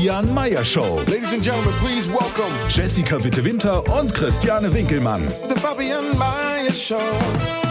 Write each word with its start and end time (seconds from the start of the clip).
Fabian 0.00 0.32
Meyer 0.32 0.64
Show. 0.64 0.94
Ladies 1.08 1.34
and 1.34 1.42
gentlemen, 1.42 1.74
please 1.74 2.08
welcome 2.08 2.50
Jessica 2.70 3.18
Witte-Winter 3.22 3.82
und 3.92 4.14
Christiane 4.14 4.72
Winkelmann. 4.72 5.28
the 5.46 5.54
Fabian 5.56 6.18
Mayer 6.18 6.72
Show. 6.72 7.69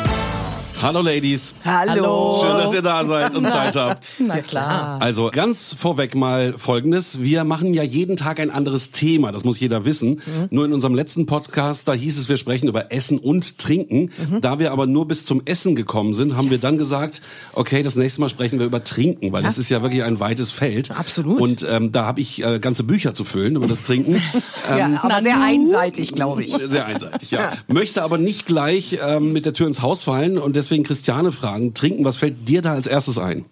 Hallo 0.82 1.02
Ladies. 1.02 1.56
Hallo. 1.66 2.40
Schön, 2.42 2.52
dass 2.52 2.74
ihr 2.74 2.82
da 2.82 3.04
seid 3.04 3.36
und 3.36 3.46
Zeit 3.50 3.76
habt. 3.76 4.14
Na 4.18 4.40
klar. 4.40 5.02
Also 5.02 5.30
ganz 5.30 5.76
vorweg 5.78 6.16
mal 6.16 6.54
Folgendes. 6.58 7.22
Wir 7.22 7.44
machen 7.44 7.74
ja 7.74 7.84
jeden 7.84 8.16
Tag 8.16 8.40
ein 8.40 8.50
anderes 8.50 8.92
Thema, 8.92 9.34
das 9.34 9.44
muss 9.44 9.60
jeder 9.60 9.84
wissen. 9.84 10.22
Nur 10.52 10.64
in 10.64 10.72
unserem 10.72 10.96
letzten 10.96 11.26
Podcast, 11.26 11.90
da 11.90 11.94
hieß 11.94 12.18
es, 12.18 12.30
wir 12.30 12.38
sprechen 12.38 12.70
über 12.70 12.94
Essen 12.94 13.20
und 13.20 13.58
Trinken. 13.58 14.12
Da 14.40 14.58
wir 14.58 14.72
aber 14.72 14.88
nur 14.88 15.06
bis 15.06 15.26
zum 15.26 15.42
Essen 15.44 15.76
gekommen 15.76 16.14
sind, 16.14 16.38
haben 16.38 16.50
wir 16.50 16.60
dann 16.60 16.78
gesagt, 16.78 17.22
okay, 17.54 17.84
das 17.84 17.98
nächste 17.98 18.22
Mal 18.22 18.30
sprechen 18.30 18.58
wir 18.60 18.66
über 18.66 18.82
Trinken, 18.82 19.34
weil 19.34 19.44
das 19.44 19.58
ist 19.58 19.68
ja 19.68 19.82
wirklich 19.82 20.04
ein 20.04 20.22
weites 20.22 20.52
Feld. 20.52 20.92
Absolut. 20.92 21.42
Und 21.42 21.66
ähm, 21.70 21.92
da 21.92 22.06
habe 22.06 22.22
ich 22.22 22.42
äh, 22.42 22.60
ganze 22.60 22.84
Bücher 22.84 23.14
zu 23.14 23.26
füllen 23.26 23.58
über 23.58 23.68
das 23.68 23.84
Trinken. 23.84 24.22
Ja, 24.78 25.00
aber 25.02 25.22
sehr 25.24 25.42
einseitig, 25.42 26.14
glaube 26.14 26.44
ich. 26.44 26.56
Sehr 26.64 26.86
einseitig, 26.86 27.32
ja. 27.32 27.54
Möchte 27.68 28.04
aber 28.04 28.20
nicht 28.20 28.46
gleich 28.46 29.00
ähm, 29.04 29.34
mit 29.34 29.46
der 29.46 29.54
Tür 29.54 29.66
ins 29.66 29.82
Haus 29.82 30.04
fallen 30.04 30.38
und 30.38 30.56
deswegen 30.56 30.69
Christiane 30.84 31.32
fragen, 31.32 31.74
trinken, 31.74 32.06
was 32.06 32.18
fällt 32.18 32.48
dir 32.48 32.62
da 32.62 32.74
als 32.74 32.88
erstes 32.88 33.18
ein? 33.18 33.46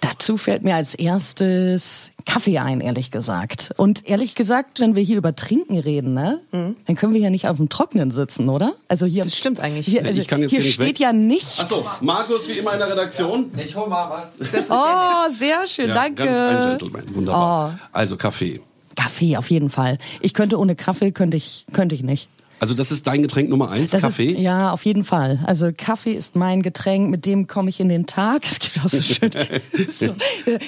Dazu 0.00 0.36
fällt 0.36 0.62
mir 0.64 0.74
als 0.74 0.94
erstes 0.94 2.10
Kaffee 2.26 2.58
ein, 2.58 2.80
ehrlich 2.80 3.10
gesagt. 3.10 3.72
Und 3.76 4.06
ehrlich 4.08 4.34
gesagt, 4.34 4.80
wenn 4.80 4.94
wir 4.96 5.02
hier 5.02 5.16
über 5.18 5.34
Trinken 5.36 5.78
reden, 5.78 6.14
ne, 6.14 6.40
dann 6.52 6.96
können 6.96 7.14
wir 7.14 7.20
ja 7.20 7.30
nicht 7.30 7.46
auf 7.48 7.56
dem 7.58 7.68
Trockenen 7.68 8.10
sitzen, 8.10 8.48
oder? 8.48 8.72
Also 8.88 9.06
hier, 9.06 9.24
Das 9.24 9.36
stimmt 9.36 9.60
eigentlich. 9.60 9.86
Hier, 9.86 10.04
also 10.04 10.20
ich 10.20 10.28
kann 10.28 10.40
jetzt 10.42 10.50
hier 10.50 10.60
hier 10.60 10.66
nicht 10.66 10.74
steht 10.74 10.86
weg. 10.88 11.00
ja 11.00 11.12
nichts. 11.12 11.60
Achso, 11.60 11.84
Markus, 12.02 12.48
wie 12.48 12.52
immer 12.52 12.72
in 12.72 12.78
der 12.78 12.90
Redaktion. 12.90 13.50
Ich 13.64 13.76
hol 13.76 13.88
mal 13.88 14.10
was. 14.10 14.40
Oh, 14.70 15.32
sehr 15.36 15.66
schön, 15.66 15.88
Ja, 15.88 15.94
danke. 15.94 16.24
Ganz 16.24 16.38
ein 16.38 16.68
Gentleman, 16.78 17.14
wunderbar. 17.14 17.78
Also 17.92 18.16
Kaffee. 18.16 18.60
Kaffee 18.96 19.36
auf 19.36 19.50
jeden 19.50 19.70
Fall. 19.70 19.98
Ich 20.20 20.34
könnte 20.34 20.58
ohne 20.58 20.76
Kaffee 20.76 21.10
könnte 21.12 21.36
ich 21.36 21.66
könnte 21.72 21.94
ich 21.94 22.02
nicht. 22.02 22.28
Also 22.64 22.72
das 22.72 22.90
ist 22.90 23.06
dein 23.06 23.20
Getränk 23.20 23.50
Nummer 23.50 23.70
eins, 23.70 23.90
Das 23.90 24.00
Kaffee? 24.00 24.30
Ist, 24.30 24.38
ja, 24.38 24.72
auf 24.72 24.86
jeden 24.86 25.04
Fall. 25.04 25.38
Also 25.44 25.70
Kaffee 25.76 26.12
ist 26.14 26.34
mein 26.34 26.62
Getränk, 26.62 27.10
mit 27.10 27.26
dem 27.26 27.46
komme 27.46 27.68
ich 27.68 27.78
in 27.78 27.90
den 27.90 28.06
Tag. 28.06 28.42
Es 28.54 28.58
gibt 28.58 28.82
auch 28.82 28.88
so 28.88 29.02
schön. 29.02 29.30
so, 29.86 30.14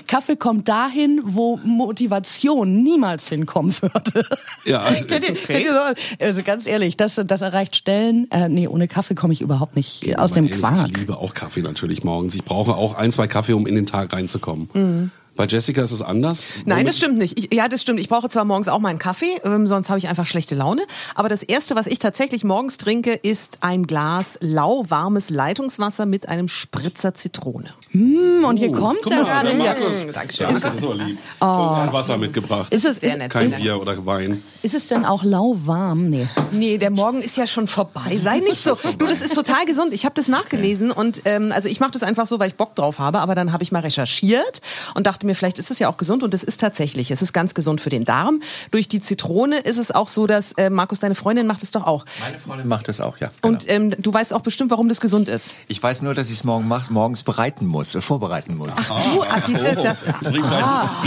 Kaffee 0.07 0.37
kommt 0.37 0.69
dahin, 0.69 1.23
wo 1.25 1.59
Motivation 1.65 2.83
niemals 2.83 3.31
hinkommen 3.31 3.75
würde. 3.81 4.27
Ja, 4.67 4.81
also, 4.83 5.07
Kennt 5.09 5.27
ihr, 5.27 5.35
kennt 5.37 5.65
ihr 5.65 5.73
so? 5.73 6.23
Also 6.23 6.43
ganz 6.43 6.67
ehrlich, 6.67 6.99
das, 6.99 7.19
das 7.27 7.41
erreicht 7.41 7.77
Stellen. 7.77 8.31
Äh, 8.31 8.51
nee, 8.51 8.69
ohne 8.69 8.89
Kaffee 8.89 9.15
komme 9.15 9.33
ich 9.33 9.41
überhaupt 9.41 9.75
nicht 9.75 10.19
aus 10.19 10.33
dem 10.33 10.49
ehrlich, 10.49 10.61
Quark. 10.61 10.89
Ich 10.91 10.99
liebe 10.99 11.17
auch 11.17 11.33
Kaffee 11.33 11.63
natürlich 11.63 12.05
morgens. 12.05 12.35
Ich 12.35 12.45
brauche 12.45 12.75
auch 12.75 12.93
ein, 12.93 13.11
zwei 13.11 13.27
Kaffee, 13.27 13.55
um 13.55 13.67
in 13.67 13.75
den 13.75 13.87
Tag 13.87 14.13
reinzukommen. 14.13 15.11
Bei 15.37 15.47
Jessica 15.47 15.83
ist 15.83 15.93
es 15.93 16.03
anders. 16.03 16.51
Nein, 16.65 16.79
Womit- 16.79 16.89
das 16.89 16.97
stimmt 16.97 17.19
nicht. 17.19 17.39
Ich, 17.39 17.55
ja, 17.55 17.69
das 17.69 17.83
stimmt. 17.83 18.01
Ich 18.01 18.09
brauche 18.09 18.29
zwar 18.29 18.45
morgens 18.45 18.69
auch 18.69 18.79
meinen 18.81 18.99
Kaffee, 18.99 19.41
ähm, 19.45 19.67
sonst 19.67 19.89
habe 19.89 19.99
ich 19.99 20.09
einfach 20.09 20.27
schlechte 20.27 20.55
Laune. 20.55 20.83
Aber 21.15 21.29
das 21.29 21.43
Erste, 21.43 21.77
was 21.77 21.87
ich 21.87 21.99
tatsächlich 21.99 22.43
morgens 22.45 22.79
trinke, 22.79 23.13
ist 23.13 23.59
ein 23.61 23.87
Glas 23.87 24.39
lauwarmes 24.41 25.31
Leitungswasser 25.31 26.07
mit 26.07 26.29
einem 26.29 26.49
Spritzer 26.49 27.15
Zitrone. 27.15 27.71
Und 27.93 28.57
hier 28.59 28.73
kommt 28.73 28.99
Oh, 29.01 29.03
Guck 29.05 29.13
er 29.13 29.19
mal, 29.19 29.25
gerade. 29.25 29.49
der 29.49 29.57
Markus. 29.57 30.07
Dankeschön. 30.13 30.49
Das 30.53 30.65
ist 30.75 30.81
so 30.81 30.93
lieb. 30.93 31.19
Oh. 31.41 31.45
Ein 31.45 31.93
Wasser 31.93 32.17
mitgebracht. 32.19 32.73
Ist 32.73 32.85
es, 32.85 32.97
Sehr 33.01 33.17
nett. 33.17 33.31
Kein. 33.31 33.51
Bier 33.51 33.81
oder 33.81 34.05
Wein. 34.07 34.43
ist 34.63 34.75
es 34.75 34.87
denn 34.89 35.05
auch 35.05 35.23
lauwarm? 35.23 36.09
Nee. 36.11 36.27
Nee, 36.53 36.79
der 36.79 36.91
Morgen 36.91 37.23
ist 37.23 37.37
ja 37.37 37.47
schon 37.47 37.69
vorbei. 37.69 38.19
Sei 38.23 38.39
nicht 38.41 38.63
so. 38.63 38.77
Du, 38.99 39.07
das 39.07 39.21
ist 39.21 39.35
total 39.35 39.65
gesund. 39.67 39.93
Ich 39.93 40.05
habe 40.05 40.15
das 40.15 40.29
nachgelesen 40.29 40.91
und 40.91 41.23
ähm, 41.25 41.53
also 41.53 41.69
ich 41.69 41.81
mache 41.81 41.93
das 41.93 42.03
einfach 42.03 42.27
so, 42.27 42.39
weil 42.39 42.49
ich 42.49 42.55
Bock 42.57 42.75
drauf 42.75 42.99
habe. 42.99 43.21
Aber 43.21 43.35
dann 43.35 43.53
habe 43.53 43.63
ich 43.63 43.73
mal 43.73 43.81
recherchiert 43.81 44.61
und 44.95 45.07
dachte 45.07 45.26
mir, 45.27 45.35
vielleicht 45.35 45.59
ist 45.59 45.71
es 45.71 45.79
ja 45.79 45.89
auch 45.89 45.97
gesund 45.97 46.23
und 46.23 46.33
es 46.35 46.45
ist 46.45 46.61
tatsächlich. 46.61 47.11
Es 47.11 47.23
ist 47.23 47.33
ganz 47.33 47.55
gesund 47.55 47.81
für 47.81 47.91
den 47.91 48.05
Darm. 48.05 48.41
Durch 48.71 48.89
die 48.89 49.01
Zitrone 49.01 49.59
ist 49.59 49.79
es 49.79 49.91
auch 49.91 50.09
so, 50.09 50.27
dass 50.27 50.53
äh, 50.53 50.71
Markus, 50.71 51.01
deine 51.01 51.15
Freundin 51.15 51.47
macht 51.47 51.63
es 51.63 51.71
doch 51.71 51.87
auch. 51.87 52.05
Meine 52.21 52.39
Freundin 52.39 52.69
macht 52.69 52.89
das 52.89 53.01
auch, 53.01 53.19
ja. 53.19 53.31
Genau. 53.43 53.55
Und 53.55 53.69
ähm, 53.69 53.95
du 53.99 54.13
weißt 54.13 54.33
auch 54.33 54.41
bestimmt, 54.41 54.71
warum 54.71 54.89
das 54.89 55.01
gesund 55.01 55.29
ist. 55.29 55.55
ich 55.69 55.83
weiß 55.83 56.03
nur, 56.03 56.15
dass 56.15 56.29
ich 56.29 56.35
es 56.35 56.45
morgen 56.45 56.69
mach, 56.69 56.91
morgens 56.91 57.23
bereiten 57.23 57.67
muss, 57.67 57.95
äh, 57.95 58.01
vorbereiten 58.01 58.57
muss. 58.57 58.75
Du, 58.75 59.23
ah, 59.23 59.41
siehst 59.45 59.61
du, 59.61 59.75
das, 59.75 59.99
bringt 60.23 60.47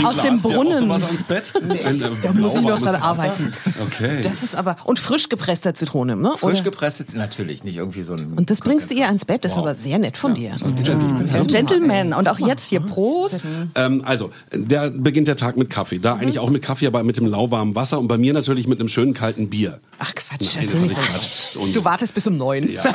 aus 0.04 0.16
dem 0.18 0.36
auch 0.36 0.42
Brunnen. 0.42 0.78
sowas 0.78 1.02
ans 1.02 1.22
Bett? 1.24 1.52
Nee, 1.62 1.78
da 2.22 2.32
muss 2.32 2.54
ich 2.54 2.62
noch 2.62 2.78
dran 2.78 2.96
arbeiten. 2.96 3.52
Okay. 3.82 4.20
Das 4.22 4.42
ist 4.42 4.54
aber 4.54 4.76
und 4.84 4.98
frisch 4.98 5.28
gepresster 5.28 5.74
Zitrone, 5.74 6.16
ne? 6.16 6.32
Frisch 6.36 6.60
Oder? 6.60 6.62
gepresst 6.62 7.00
jetzt 7.00 7.14
natürlich, 7.14 7.64
nicht 7.64 7.76
irgendwie 7.76 8.02
so 8.02 8.14
ein. 8.14 8.34
Und 8.34 8.50
das 8.50 8.60
bringst 8.60 8.90
du 8.90 8.94
ihr 8.94 9.06
ans 9.06 9.24
Bett. 9.24 9.44
Das 9.44 9.52
ist 9.52 9.58
aber 9.58 9.74
sehr 9.74 9.98
nett 9.98 10.16
von 10.16 10.34
dir. 10.34 10.56
Ein 10.62 11.46
Gentleman. 11.46 12.12
Und 12.12 12.28
auch 12.28 12.38
jetzt 12.38 12.68
hier 12.68 12.80
Prost. 12.80 13.40
Ähm, 13.74 14.02
also, 14.10 14.32
der 14.52 14.90
beginnt 14.90 15.28
der 15.28 15.36
Tag 15.36 15.56
mit 15.56 15.70
Kaffee. 15.70 16.00
Da 16.00 16.14
eigentlich 16.16 16.40
auch 16.40 16.50
mit 16.50 16.62
Kaffee, 16.62 16.88
aber 16.88 17.04
mit 17.04 17.16
dem 17.16 17.26
lauwarmen 17.26 17.76
Wasser 17.76 18.00
und 18.00 18.08
bei 18.08 18.18
mir 18.18 18.32
natürlich 18.32 18.66
mit 18.66 18.80
einem 18.80 18.88
schönen 18.88 19.14
kalten 19.14 19.48
Bier. 19.50 19.78
Ach 20.00 20.12
Quatsch, 20.12 20.56
Nein, 20.56 20.68
das. 20.68 20.94
Quatsch. 20.94 21.56
Und- 21.56 21.76
Du 21.76 21.84
wartest 21.84 22.12
bis 22.12 22.26
um 22.26 22.36
neun. 22.36 22.68
Ja. 22.72 22.82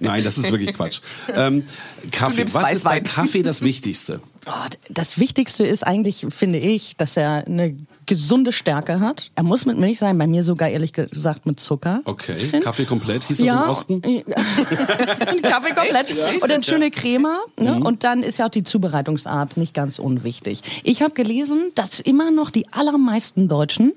Nein, 0.00 0.24
das 0.24 0.36
ist 0.36 0.50
wirklich 0.50 0.74
Quatsch. 0.74 1.00
Ähm, 1.34 1.62
Kaffee. 2.10 2.44
Was 2.52 2.72
ist 2.72 2.82
bei 2.82 2.96
Weißwein. 2.96 3.04
Kaffee 3.04 3.42
das 3.44 3.62
Wichtigste? 3.62 4.20
Oh, 4.46 4.50
das 4.88 5.18
Wichtigste 5.18 5.66
ist 5.66 5.86
eigentlich, 5.86 6.26
finde 6.30 6.58
ich, 6.58 6.96
dass 6.96 7.16
er 7.16 7.46
eine 7.46 7.76
gesunde 8.06 8.52
Stärke 8.52 9.00
hat. 9.00 9.30
Er 9.34 9.42
muss 9.42 9.66
mit 9.66 9.78
Milch 9.78 9.98
sein, 9.98 10.18
bei 10.18 10.26
mir 10.26 10.42
sogar 10.42 10.68
ehrlich 10.68 10.92
gesagt 10.92 11.46
mit 11.46 11.60
Zucker. 11.60 12.00
Okay, 12.04 12.48
Kaffee 12.60 12.84
komplett, 12.84 13.24
hieß 13.24 13.38
das 13.38 13.46
Ja, 13.46 13.64
im 13.64 13.70
Osten? 13.70 14.02
Kaffee 15.42 15.74
komplett. 15.74 16.08
Und 16.42 16.50
dann 16.50 16.62
schöne 16.62 16.90
Crema. 16.90 17.38
Ne? 17.58 17.76
Mhm. 17.76 17.86
Und 17.86 18.02
dann 18.02 18.22
ist 18.22 18.38
ja 18.38 18.46
auch 18.46 18.50
die 18.50 18.64
Zubereitungsart 18.64 19.56
nicht 19.56 19.74
ganz 19.74 19.98
unwichtig. 19.98 20.62
Ich 20.82 21.02
habe 21.02 21.14
gelesen, 21.14 21.70
dass 21.74 22.00
immer 22.00 22.30
noch 22.30 22.50
die 22.50 22.72
allermeisten 22.72 23.48
Deutschen 23.48 23.92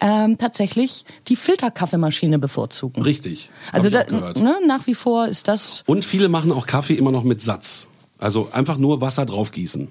ähm, 0.00 0.36
tatsächlich 0.36 1.04
die 1.28 1.36
Filterkaffeemaschine 1.36 2.38
bevorzugen. 2.38 3.02
Richtig. 3.02 3.50
Also 3.72 3.88
da, 3.88 4.04
ne, 4.04 4.56
nach 4.66 4.86
wie 4.86 4.94
vor 4.94 5.28
ist 5.28 5.48
das. 5.48 5.84
Und 5.86 6.04
viele 6.04 6.28
machen 6.28 6.52
auch 6.52 6.66
Kaffee 6.66 6.94
immer 6.94 7.12
noch 7.12 7.24
mit 7.24 7.40
Satz. 7.40 7.88
Also 8.18 8.48
einfach 8.52 8.78
nur 8.78 9.00
Wasser 9.00 9.26
draufgießen. 9.26 9.88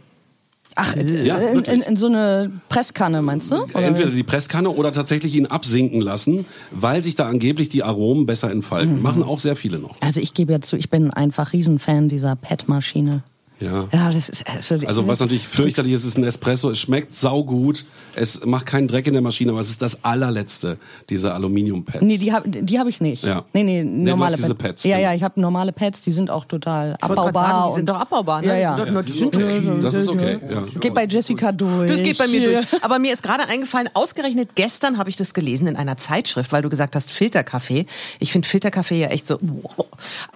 Ach, 0.75 0.95
Ja, 0.95 1.37
in, 1.37 1.63
in, 1.65 1.81
in 1.81 1.97
so 1.97 2.07
eine 2.07 2.51
Presskanne, 2.69 3.21
meinst 3.21 3.51
du? 3.51 3.63
Oder? 3.63 3.83
Entweder 3.83 4.09
die 4.09 4.23
Presskanne 4.23 4.69
oder 4.69 4.91
tatsächlich 4.91 5.35
ihn 5.35 5.45
absinken 5.45 6.01
lassen, 6.01 6.45
weil 6.71 7.03
sich 7.03 7.15
da 7.15 7.27
angeblich 7.27 7.69
die 7.69 7.83
Aromen 7.83 8.25
besser 8.25 8.49
entfalten. 8.49 8.95
Mhm. 8.97 9.01
Machen 9.01 9.23
auch 9.23 9.39
sehr 9.39 9.55
viele 9.55 9.77
noch. 9.77 9.95
Also 10.01 10.19
ich 10.19 10.33
gebe 10.33 10.51
ja 10.51 10.61
zu, 10.61 10.75
ich 10.75 10.89
bin 10.89 11.11
einfach 11.11 11.53
Riesenfan 11.53 12.09
dieser 12.09 12.35
PET-Maschine. 12.35 13.21
Ja. 13.59 13.87
Ja, 13.93 14.11
das 14.11 14.29
ist 14.29 14.43
also, 14.47 14.75
Also 14.85 15.07
was 15.07 15.19
natürlich 15.19 15.47
fürchterlich 15.47 15.93
ist, 15.93 16.03
ist 16.03 16.17
ein 16.17 16.23
Espresso. 16.23 16.69
Es 16.71 16.79
schmeckt 16.79 17.15
saugut. 17.15 17.85
Es 18.15 18.43
macht 18.45 18.65
keinen 18.65 18.87
Dreck 18.87 19.07
in 19.07 19.13
der 19.13 19.21
Maschine, 19.21 19.51
aber 19.51 19.61
es 19.61 19.69
ist 19.69 19.81
das 19.81 20.03
allerletzte, 20.03 20.77
diese 21.09 21.33
Aluminium-Pads. 21.33 22.01
Nee, 22.03 22.17
die 22.17 22.33
habe 22.33 22.49
die 22.49 22.79
hab 22.79 22.87
ich 22.87 22.99
nicht. 22.99 23.23
Ja. 23.23 23.45
Nee, 23.53 23.63
nee, 23.63 23.83
Nee, 23.83 24.03
du 24.05 24.09
normale 24.11 24.33
hast 24.33 24.39
diese 24.43 24.55
Pads, 24.55 24.83
Ja, 24.83 24.97
genau. 24.97 25.09
ja, 25.09 25.15
ich 25.15 25.23
habe 25.23 25.39
normale 25.39 25.71
Pads, 25.71 26.01
die 26.01 26.11
sind 26.11 26.29
auch 26.29 26.45
total 26.45 26.95
Ich 26.97 27.03
abbaubar. 27.03 27.33
sagen, 27.33 27.69
die 27.69 27.75
sind 27.75 27.89
doch 27.89 27.99
abbaubar. 27.99 28.41
Ne? 28.41 28.47
Ja, 28.47 28.55
ja. 28.57 28.75
Die 28.75 28.81
sind, 28.81 28.87
doch, 28.87 28.93
nur- 28.93 29.03
die 29.03 29.11
sind 29.11 29.35
okay. 29.35 29.79
Das 29.81 29.93
ist 29.93 30.07
okay. 30.09 30.39
Ja. 30.49 30.65
Geht 30.79 30.93
bei 30.93 31.05
Jessica 31.05 31.51
durch. 31.51 31.89
Das 31.89 32.03
geht 32.03 32.17
bei 32.17 32.27
mir 32.27 32.43
durch. 32.43 32.83
Aber 32.83 32.99
mir 32.99 33.13
ist 33.13 33.23
gerade 33.23 33.47
eingefallen, 33.47 33.89
ausgerechnet 33.93 34.49
gestern 34.55 34.97
habe 34.97 35.09
ich 35.09 35.15
das 35.15 35.33
gelesen 35.33 35.67
in 35.67 35.75
einer 35.75 35.97
Zeitschrift, 35.97 36.51
weil 36.51 36.61
du 36.61 36.69
gesagt 36.69 36.95
hast 36.95 37.11
Filterkaffee. 37.11 37.85
Ich 38.19 38.31
finde 38.31 38.47
Filterkaffee 38.47 38.99
ja 39.01 39.07
echt 39.07 39.25
so, 39.27 39.37
wow. 39.41 39.87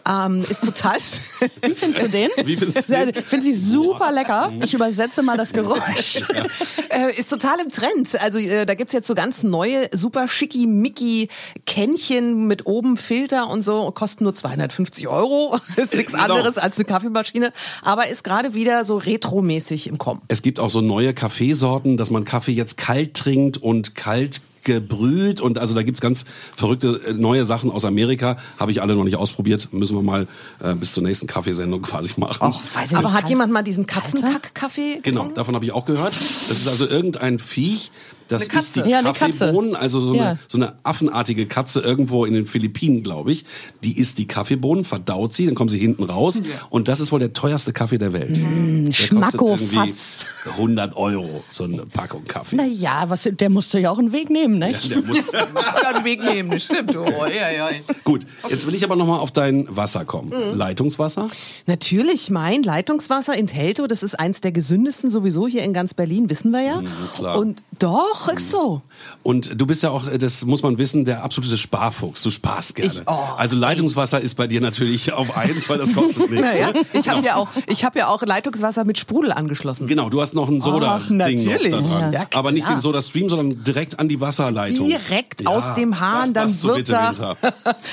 ähm, 0.07 0.45
ist 0.49 0.63
total. 0.63 0.97
Wie 1.61 1.75
findest 1.75 2.03
du 2.03 2.09
den? 2.09 2.29
Wie 2.45 2.55
findest 2.57 2.87
du 2.89 2.93
den? 2.93 3.06
Finde 3.13 3.47
ich 3.47 3.61
super 3.61 4.11
lecker. 4.11 4.51
Ich 4.63 4.73
übersetze 4.73 5.23
mal 5.23 5.37
das 5.37 5.53
Geräusch. 5.53 6.21
äh, 6.89 7.11
ist 7.17 7.29
total 7.29 7.59
im 7.59 7.71
Trend. 7.71 8.19
Also 8.21 8.39
äh, 8.39 8.65
da 8.65 8.73
gibt's 8.75 8.93
jetzt 8.93 9.07
so 9.07 9.15
ganz 9.15 9.43
neue, 9.43 9.89
super 9.93 10.27
schicki-micki 10.27 11.29
Kännchen 11.65 12.47
mit 12.47 12.65
oben 12.65 12.97
Filter 12.97 13.49
und 13.49 13.61
so, 13.61 13.91
kosten 13.91 14.23
nur 14.23 14.35
250 14.35 15.07
Euro. 15.07 15.57
ist 15.75 15.93
nichts 15.93 16.13
Genau. 16.13 16.35
anderes 16.35 16.57
als 16.57 16.75
eine 16.77 16.85
Kaffeemaschine, 16.85 17.51
aber 17.83 18.07
ist 18.07 18.23
gerade 18.23 18.53
wieder 18.53 18.83
so 18.85 18.97
retromäßig 18.97 19.87
im 19.87 19.97
Kommen. 19.97 20.21
Es 20.27 20.41
gibt 20.41 20.59
auch 20.59 20.69
so 20.69 20.81
neue 20.81 21.13
Kaffeesorten, 21.13 21.97
dass 21.97 22.09
man 22.09 22.25
Kaffee 22.25 22.51
jetzt 22.53 22.77
kalt 22.77 23.13
trinkt 23.13 23.57
und 23.57 23.95
kalt 23.95 24.41
gebrüht 24.67 25.41
und 25.41 25.57
also 25.57 25.73
da 25.73 25.81
gibt's 25.81 26.01
ganz 26.01 26.25
verrückte 26.55 27.01
äh, 27.07 27.13
neue 27.13 27.45
Sachen 27.45 27.71
aus 27.71 27.85
Amerika. 27.85 28.37
Habe 28.59 28.71
ich 28.71 28.81
alle 28.81 28.95
noch 28.95 29.05
nicht 29.05 29.15
ausprobiert. 29.15 29.69
Müssen 29.71 29.95
wir 29.95 30.03
mal 30.03 30.27
äh, 30.61 30.75
bis 30.75 30.91
zur 30.91 31.01
nächsten 31.01 31.25
Kaffeesendung 31.25 31.81
quasi 31.81 32.13
machen. 32.17 32.49
Och, 32.49 32.61
weiß 32.75 32.91
ich 32.91 32.97
Aber 32.97 33.07
nicht, 33.07 33.17
hat 33.17 33.29
jemand 33.29 33.51
mal 33.53 33.63
diesen 33.63 33.87
Katzenkack-Kaffee 33.87 34.99
Genau, 35.01 35.29
davon 35.29 35.55
habe 35.55 35.65
ich 35.65 35.71
auch 35.71 35.85
gehört. 35.85 36.15
Das 36.49 36.57
ist 36.59 36.67
also 36.67 36.87
irgendein 36.87 37.39
Viech, 37.39 37.91
das 38.27 38.43
Eine 38.43 38.49
Katze. 38.49 38.79
ist 38.79 38.85
die 38.85 38.89
Ja, 38.91 38.99
eine 38.99 39.13
Katze. 39.13 39.39
Kaffeebohnen, 39.39 39.75
also 39.75 39.99
so, 39.99 40.13
Ja. 40.15 40.21
eine, 40.31 40.39
so 40.47 40.57
eine 40.57 40.73
affenartige 40.83 41.45
Katze 41.45 41.81
irgendwo 41.81 42.25
in 42.25 42.33
den 42.33 42.45
Philippinen, 42.45 43.03
glaube 43.03 43.31
ich. 43.31 43.45
Die 43.83 43.97
isst 43.97 44.17
die 44.17 44.27
Kaffeebohnen, 44.27 44.83
verdaut 44.83 45.33
sie, 45.33 45.45
dann 45.45 45.55
kommen 45.55 45.69
sie 45.69 45.79
hinten 45.79 46.03
raus 46.03 46.41
und 46.69 46.87
das 46.87 46.99
ist 46.99 47.11
wohl 47.11 47.19
der 47.19 47.33
teuerste 47.33 47.73
Kaffee 47.73 47.97
der 47.97 48.13
Welt. 48.13 48.37
Mm, 48.37 48.89
Der 48.89 49.33
irgendwie 49.33 49.93
100 50.57 50.95
Euro, 50.95 51.43
so 51.49 51.63
eine 51.65 51.85
Packung 51.85 52.25
Kaffee. 52.25 52.55
Naja, 52.55 53.05
was, 53.07 53.27
der 53.31 53.49
musste 53.49 53.79
ja 53.79 53.91
auch 53.91 53.99
einen 53.99 54.11
Weg 54.11 54.29
nehmen, 54.29 54.59
nicht? 54.59 54.89
Der 54.89 55.01
muss. 55.01 55.17
Musst 55.17 55.33
du 55.33 55.81
ja 55.81 55.89
einen 55.95 56.05
Weg 56.05 56.23
nehmen, 56.23 56.51
das 56.51 56.65
stimmt. 56.65 56.95
Oh, 56.95 57.25
ja, 57.25 57.49
ja. 57.51 57.69
Gut, 58.03 58.25
jetzt 58.49 58.65
will 58.67 58.75
ich 58.75 58.83
aber 58.83 58.95
nochmal 58.95 59.19
auf 59.19 59.31
dein 59.31 59.65
Wasser 59.75 60.05
kommen. 60.05 60.29
Mhm. 60.29 60.57
Leitungswasser? 60.57 61.27
Natürlich, 61.65 62.29
mein 62.29 62.63
Leitungswasser 62.63 63.35
in 63.37 63.47
Teltow, 63.47 63.87
das 63.87 64.03
ist 64.03 64.19
eins 64.19 64.41
der 64.41 64.51
gesündesten 64.51 65.09
sowieso 65.11 65.47
hier 65.47 65.63
in 65.63 65.73
ganz 65.73 65.93
Berlin, 65.93 66.29
wissen 66.29 66.51
wir 66.51 66.61
ja. 66.61 66.83
klar. 67.15 67.37
Und 67.37 67.63
doch, 67.79 68.16
ist 68.35 68.51
so. 68.51 68.81
Und 69.23 69.59
du 69.59 69.65
bist 69.67 69.83
ja 69.83 69.89
auch, 69.91 70.03
das 70.17 70.45
muss 70.45 70.63
man 70.63 70.77
wissen, 70.77 71.05
der 71.05 71.23
absolute 71.23 71.57
Sparfuchs. 71.57 72.23
Du 72.23 72.31
sparst 72.31 72.75
gerne. 72.75 72.91
Ich- 72.93 73.01
oh, 73.05 73.11
also 73.37 73.55
Leitungswasser 73.55 74.19
ist 74.21 74.35
bei 74.35 74.47
dir 74.47 74.61
natürlich 74.61 75.11
auf 75.13 75.35
eins, 75.37 75.67
weil 75.69 75.77
das 75.77 75.93
kostet 75.93 76.31
nichts. 76.31 76.45
Naja, 76.45 76.71
ne? 76.71 76.81
ich 76.93 77.09
habe 77.09 77.25
ja 77.25 77.35
auch, 77.35 77.47
ich 77.67 77.83
habe 77.85 77.99
ja 77.99 78.07
auch 78.07 78.21
Leitungswasser 78.23 78.85
mit 78.85 78.97
Sprudel 78.97 79.31
angeschlossen. 79.31 79.87
Genau, 79.87 80.09
du 80.09 80.21
hast 80.21 80.33
noch 80.33 80.49
ein 80.49 80.61
Soda-Ding 80.61 81.17
natürlich. 81.17 81.71
da 81.71 81.81
dran. 81.81 82.13
Ja, 82.13 82.27
Aber 82.33 82.51
nicht 82.51 82.69
den 82.69 82.81
Soda-Stream, 82.81 83.29
sondern 83.29 83.63
direkt 83.63 83.99
an 83.99 84.09
die 84.09 84.19
Wasserleitung. 84.21 84.87
Direkt 84.87 85.45
aus 85.47 85.73
dem 85.75 85.99
Hahn, 85.99 86.33
dann 86.33 86.47
passt 86.47 86.61
so 86.61 86.75
wird 86.75 86.89
da, 86.89 87.11
dann 87.13 87.35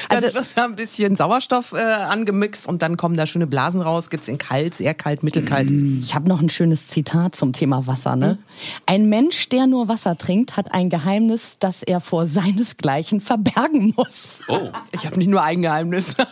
Also- 0.09 0.27
wird 0.35 0.47
da 0.55 0.65
ein 0.65 0.77
bisschen 0.77 1.17
Sauerstoff 1.17 1.73
äh, 1.73 1.79
angemixt 1.83 2.69
und 2.69 2.83
dann 2.83 2.97
kommen 2.97 3.17
da 3.17 3.27
schöne 3.27 3.47
Blasen 3.47 3.81
raus. 3.81 4.11
Gibt's 4.11 4.29
in 4.29 4.39
kalt, 4.39 4.75
sehr 4.75 4.95
kalt, 4.95 5.23
mittelkalt. 5.23 5.71
Ich 6.01 6.15
habe 6.15 6.29
noch 6.29 6.41
ein 6.41 6.51
schönes 6.51 6.87
Zitat 6.87 7.35
zum 7.35 7.53
Thema 7.53 7.87
Wasser. 7.87 8.17
Ne? 8.17 8.39
Ein 8.87 9.09
Mensch, 9.09 9.49
der 9.49 9.67
nur 9.67 9.89
Wasser 9.89 10.14
trinkt, 10.19 10.57
hat 10.57 10.73
ein 10.73 10.91
Geheimnis, 10.91 11.57
das 11.59 11.83
er 11.83 12.01
vor 12.01 12.27
seinesgleichen 12.27 13.21
verbergen 13.21 13.93
muss. 13.97 14.41
Oh, 14.49 14.69
Ich 14.93 15.07
habe 15.07 15.17
nicht 15.19 15.29
nur 15.29 15.43
ein 15.43 15.63
Geheimnis. 15.63 16.15
also 16.19 16.27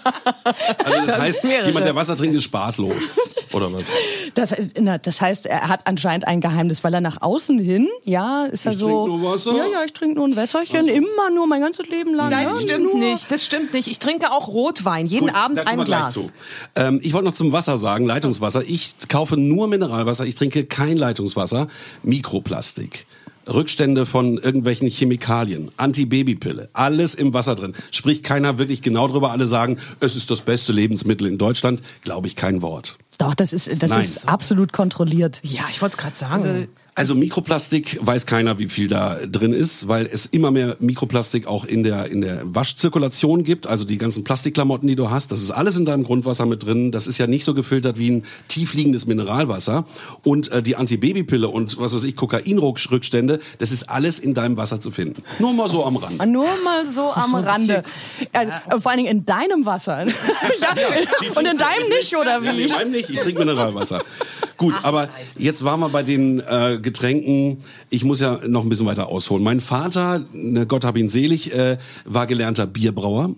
das, 0.84 1.06
Das 1.06 1.18
heißt, 1.18 1.44
jemand, 1.44 1.86
der 1.86 1.94
Wasser 1.94 2.16
trinkt, 2.16 2.36
ist 2.36 2.44
spaßlos. 2.44 3.14
Oder 3.52 3.72
was? 3.72 3.86
Das, 4.34 4.54
na, 4.78 4.98
das 4.98 5.20
heißt, 5.20 5.46
er 5.46 5.68
hat 5.68 5.80
anscheinend 5.86 6.26
ein 6.26 6.40
Geheimnis, 6.40 6.82
weil 6.84 6.94
er 6.94 7.00
nach 7.02 7.20
außen 7.20 7.58
hin, 7.58 7.86
ja, 8.04 8.44
ist 8.46 8.64
er 8.66 8.72
Ich 8.72 8.78
so. 8.78 8.86
trink 9.06 9.20
nur 9.22 9.32
Wasser? 9.32 9.52
Ja, 9.54 9.66
ja, 9.66 9.84
ich 9.84 9.92
trinke 9.92 10.14
nur 10.16 10.26
ein 10.28 10.36
Wässerchen, 10.36 10.88
immer 10.88 11.30
nur 11.34 11.46
mein 11.46 11.60
ganzes 11.60 11.86
Leben 11.88 12.14
lang. 12.14 12.30
Nein, 12.30 12.46
ne? 12.46 12.52
das 12.52 12.62
stimmt 12.62 12.84
nur. 12.84 12.94
nicht. 12.98 13.30
Das 13.30 13.44
stimmt 13.44 13.72
nicht. 13.74 13.88
Ich 13.88 13.98
trinke 13.98 14.32
auch 14.32 14.48
Rotwein, 14.48 15.06
jeden 15.06 15.26
Gut, 15.26 15.36
Abend 15.36 15.66
ein 15.66 15.84
Glas. 15.84 16.14
zu. 16.14 16.30
Ähm, 16.76 17.00
ich 17.02 17.12
wollte 17.12 17.26
noch 17.26 17.34
zum 17.34 17.52
Wasser 17.52 17.76
sagen, 17.78 18.06
Leitungswasser. 18.06 18.62
Ich 18.66 18.94
kaufe 19.08 19.36
nur 19.36 19.68
Mineralwasser, 19.68 20.24
ich 20.24 20.34
trinke 20.34 20.64
kein 20.64 20.96
Leitungswasser. 20.96 21.68
Mikroplastik. 22.02 23.06
Rückstände 23.48 24.06
von 24.06 24.38
irgendwelchen 24.38 24.88
Chemikalien, 24.88 25.70
Antibabypille, 25.76 26.68
alles 26.72 27.14
im 27.14 27.34
Wasser 27.34 27.54
drin. 27.54 27.74
Spricht 27.90 28.24
keiner 28.24 28.58
wirklich 28.58 28.82
genau 28.82 29.08
drüber. 29.08 29.30
Alle 29.30 29.46
sagen, 29.46 29.78
es 30.00 30.16
ist 30.16 30.30
das 30.30 30.42
beste 30.42 30.72
Lebensmittel 30.72 31.26
in 31.26 31.38
Deutschland. 31.38 31.82
Glaube 32.02 32.26
ich 32.26 32.36
kein 32.36 32.62
Wort. 32.62 32.98
Doch, 33.18 33.34
das 33.34 33.52
ist, 33.52 33.82
das 33.82 33.90
Nein. 33.90 34.00
ist 34.00 34.28
absolut 34.28 34.72
kontrolliert. 34.72 35.40
Ja, 35.42 35.62
ich 35.70 35.80
wollte 35.80 35.94
es 35.94 35.98
gerade 35.98 36.16
sagen. 36.16 36.32
Also 36.32 36.66
Mikroplastik 37.14 37.98
weiß 38.02 38.26
keiner, 38.26 38.58
wie 38.58 38.68
viel 38.68 38.86
da 38.86 39.18
drin 39.26 39.54
ist, 39.54 39.88
weil 39.88 40.06
es 40.12 40.26
immer 40.26 40.50
mehr 40.50 40.76
Mikroplastik 40.78 41.46
auch 41.46 41.64
in 41.64 41.82
der 41.82 42.10
in 42.10 42.20
der 42.20 42.42
Waschzirkulation 42.44 43.44
gibt. 43.44 43.66
Also 43.66 43.84
die 43.84 43.96
ganzen 43.96 44.24
Plastikklamotten, 44.24 44.86
die 44.86 44.94
du 44.94 45.10
hast, 45.10 45.32
das 45.32 45.40
ist 45.40 45.50
alles 45.52 45.76
in 45.76 45.86
deinem 45.86 46.04
Grundwasser 46.04 46.44
mit 46.44 46.64
drin. 46.64 46.92
Das 46.92 47.06
ist 47.06 47.16
ja 47.16 47.26
nicht 47.26 47.44
so 47.44 47.54
gefiltert 47.54 47.98
wie 47.98 48.10
ein 48.10 48.24
tiefliegendes 48.48 49.06
Mineralwasser. 49.06 49.86
Und 50.22 50.52
äh, 50.52 50.62
die 50.62 50.76
Antibabypille 50.76 51.48
und 51.48 51.78
was 51.78 51.94
weiß 51.94 52.04
ich 52.04 52.14
Kokainrückstände, 52.14 53.40
das 53.58 53.72
ist 53.72 53.88
alles 53.88 54.18
in 54.18 54.34
deinem 54.34 54.58
Wasser 54.58 54.80
zu 54.80 54.90
finden. 54.90 55.22
Nur 55.38 55.54
mal 55.54 55.68
so 55.70 55.86
am 55.86 55.96
Rand. 55.96 56.18
Nur 56.26 56.46
mal 56.62 56.86
so 56.86 57.10
am 57.10 57.34
Rande. 57.34 57.84
Ja, 58.34 58.78
vor 58.80 58.90
allen 58.90 58.98
Dingen 58.98 59.10
in 59.10 59.24
deinem 59.24 59.64
Wasser. 59.64 60.06
ja, 60.60 60.74
und 61.34 61.46
in 61.46 61.56
deinem 61.56 61.88
nicht, 61.88 62.14
oder 62.16 62.42
Ja, 62.42 62.52
wie? 62.52 62.62
in 62.64 62.68
meinem 62.68 62.90
nicht. 62.90 63.08
Ich 63.08 63.18
trinke 63.18 63.38
Mineralwasser. 63.38 64.02
Gut, 64.62 64.74
aber 64.84 65.08
jetzt 65.38 65.64
waren 65.64 65.80
wir 65.80 65.88
bei 65.88 66.04
den 66.04 66.38
äh, 66.40 66.78
Getränken. 66.80 67.58
Ich 67.90 68.04
muss 68.04 68.20
ja 68.20 68.38
noch 68.46 68.62
ein 68.62 68.68
bisschen 68.68 68.86
weiter 68.86 69.08
ausholen. 69.08 69.42
Mein 69.42 69.58
Vater, 69.58 70.24
ne, 70.32 70.66
Gott 70.66 70.84
hab 70.84 70.96
ihn 70.96 71.08
selig, 71.08 71.52
äh, 71.52 71.78
war 72.04 72.28
gelernter 72.28 72.66
Bierbrauer. 72.66 73.30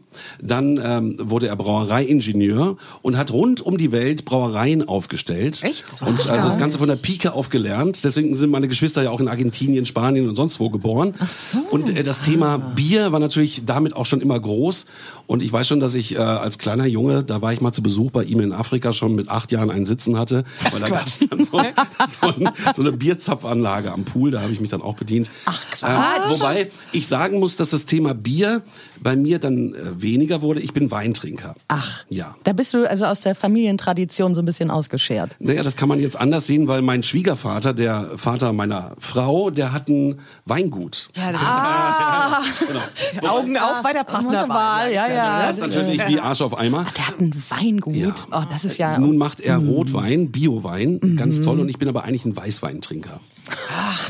Dann 0.42 0.78
ähm, 0.84 1.16
wurde 1.18 1.48
er 1.48 1.56
Brauereiingenieur 1.56 2.76
und 3.00 3.16
hat 3.16 3.32
rund 3.32 3.62
um 3.62 3.78
die 3.78 3.90
Welt 3.90 4.26
Brauereien 4.26 4.86
aufgestellt. 4.86 5.62
Echt? 5.62 5.90
Das 5.90 6.02
und 6.02 6.20
ich 6.20 6.30
also 6.30 6.46
das 6.46 6.58
Ganze 6.58 6.76
von 6.76 6.88
der 6.88 6.96
Pike 6.96 7.32
auf 7.32 7.48
gelernt. 7.48 8.04
Deswegen 8.04 8.36
sind 8.36 8.50
meine 8.50 8.68
Geschwister 8.68 9.02
ja 9.02 9.10
auch 9.10 9.20
in 9.20 9.28
Argentinien, 9.28 9.86
Spanien 9.86 10.28
und 10.28 10.36
sonst 10.36 10.60
wo 10.60 10.68
geboren. 10.68 11.14
Ach 11.18 11.32
so. 11.32 11.58
Und 11.70 11.96
äh, 11.96 12.02
das 12.02 12.20
Thema 12.20 12.58
Bier 12.58 13.12
war 13.12 13.20
natürlich 13.20 13.62
damit 13.64 13.96
auch 13.96 14.04
schon 14.04 14.20
immer 14.20 14.38
groß. 14.38 14.84
Und 15.26 15.42
ich 15.42 15.50
weiß 15.50 15.66
schon, 15.66 15.80
dass 15.80 15.94
ich 15.94 16.16
äh, 16.16 16.18
als 16.18 16.58
kleiner 16.58 16.86
Junge, 16.86 17.24
da 17.24 17.40
war 17.40 17.52
ich 17.52 17.62
mal 17.62 17.72
zu 17.72 17.82
Besuch 17.82 18.10
bei 18.10 18.24
ihm 18.24 18.40
in 18.40 18.52
Afrika, 18.52 18.92
schon 18.92 19.14
mit 19.14 19.30
acht 19.30 19.52
Jahren 19.52 19.70
einen 19.70 19.86
Sitzen 19.86 20.18
hatte. 20.18 20.44
Weil 20.70 20.80
da 20.80 20.88
gab 20.90 21.06
es 21.22 21.28
dann 21.28 21.44
so, 21.44 21.62
so, 22.06 22.26
ein, 22.28 22.50
so 22.74 22.82
eine 22.82 22.92
Bierzapfanlage 22.92 23.92
am 23.92 24.04
Pool, 24.04 24.30
da 24.30 24.42
habe 24.42 24.52
ich 24.52 24.60
mich 24.60 24.70
dann 24.70 24.82
auch 24.82 24.94
bedient. 24.94 25.30
Ach, 25.46 25.62
Quatsch. 25.70 26.30
wobei 26.30 26.70
ich 26.92 27.06
sagen 27.06 27.38
muss, 27.38 27.56
dass 27.56 27.70
das 27.70 27.86
Thema 27.86 28.14
Bier 28.14 28.62
bei 29.04 29.14
mir 29.14 29.38
dann 29.38 29.72
äh, 29.74 30.02
weniger 30.02 30.42
wurde. 30.42 30.60
Ich 30.60 30.72
bin 30.72 30.90
Weintrinker. 30.90 31.54
Ach, 31.68 32.04
Ja. 32.08 32.34
da 32.42 32.52
bist 32.52 32.74
du 32.74 32.90
also 32.90 33.04
aus 33.04 33.20
der 33.20 33.36
Familientradition 33.36 34.34
so 34.34 34.42
ein 34.42 34.44
bisschen 34.44 34.72
ausgeschert. 34.72 35.36
Naja, 35.38 35.62
das 35.62 35.76
kann 35.76 35.88
man 35.88 36.00
jetzt 36.00 36.16
anders 36.18 36.46
sehen, 36.48 36.66
weil 36.66 36.82
mein 36.82 37.04
Schwiegervater, 37.04 37.72
der 37.72 38.10
Vater 38.16 38.52
meiner 38.52 38.96
Frau, 38.98 39.50
der 39.50 39.72
hat 39.72 39.88
ein 39.88 40.18
Weingut. 40.46 41.10
Ja, 41.14 41.30
das 41.30 41.40
Genau. 43.14 43.28
Augen 43.38 43.56
auf 43.56 43.82
bei 43.82 43.92
der 43.92 44.04
Partnerwahl. 44.04 44.92
Ja, 44.92 45.06
ja. 45.08 45.46
Das 45.46 45.58
ist 45.58 45.74
natürlich 45.76 46.08
wie 46.08 46.18
Arsch 46.18 46.40
auf 46.40 46.56
Eimer. 46.58 46.86
Der 46.96 47.06
hat 47.08 47.20
ein 47.20 47.34
Weingut. 47.50 47.94
Ja. 47.94 48.14
Oh, 48.32 48.42
das 48.50 48.64
ist 48.64 48.78
ja. 48.78 48.98
Nun 48.98 49.16
macht 49.18 49.40
er 49.40 49.58
Rotwein, 49.58 50.30
Biowein, 50.32 51.14
ganz 51.16 51.40
toll. 51.42 51.60
Und 51.60 51.68
ich 51.68 51.78
bin 51.78 51.88
aber 51.88 52.04
eigentlich 52.04 52.24
ein 52.24 52.36
Weißweintrinker. 52.36 53.20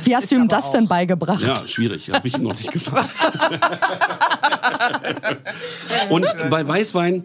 Wie 0.04 0.14
hast 0.14 0.30
du 0.30 0.36
ihm 0.36 0.48
das 0.48 0.70
denn 0.72 0.86
beigebracht? 0.88 1.42
Ja, 1.42 1.66
schwierig, 1.66 2.10
habe 2.10 2.28
ich 2.28 2.36
ihm 2.36 2.42
noch 2.44 2.56
nicht 2.56 2.70
gesagt. 2.72 3.10
Und 6.10 6.26
bei 6.50 6.66
Weißwein, 6.66 7.24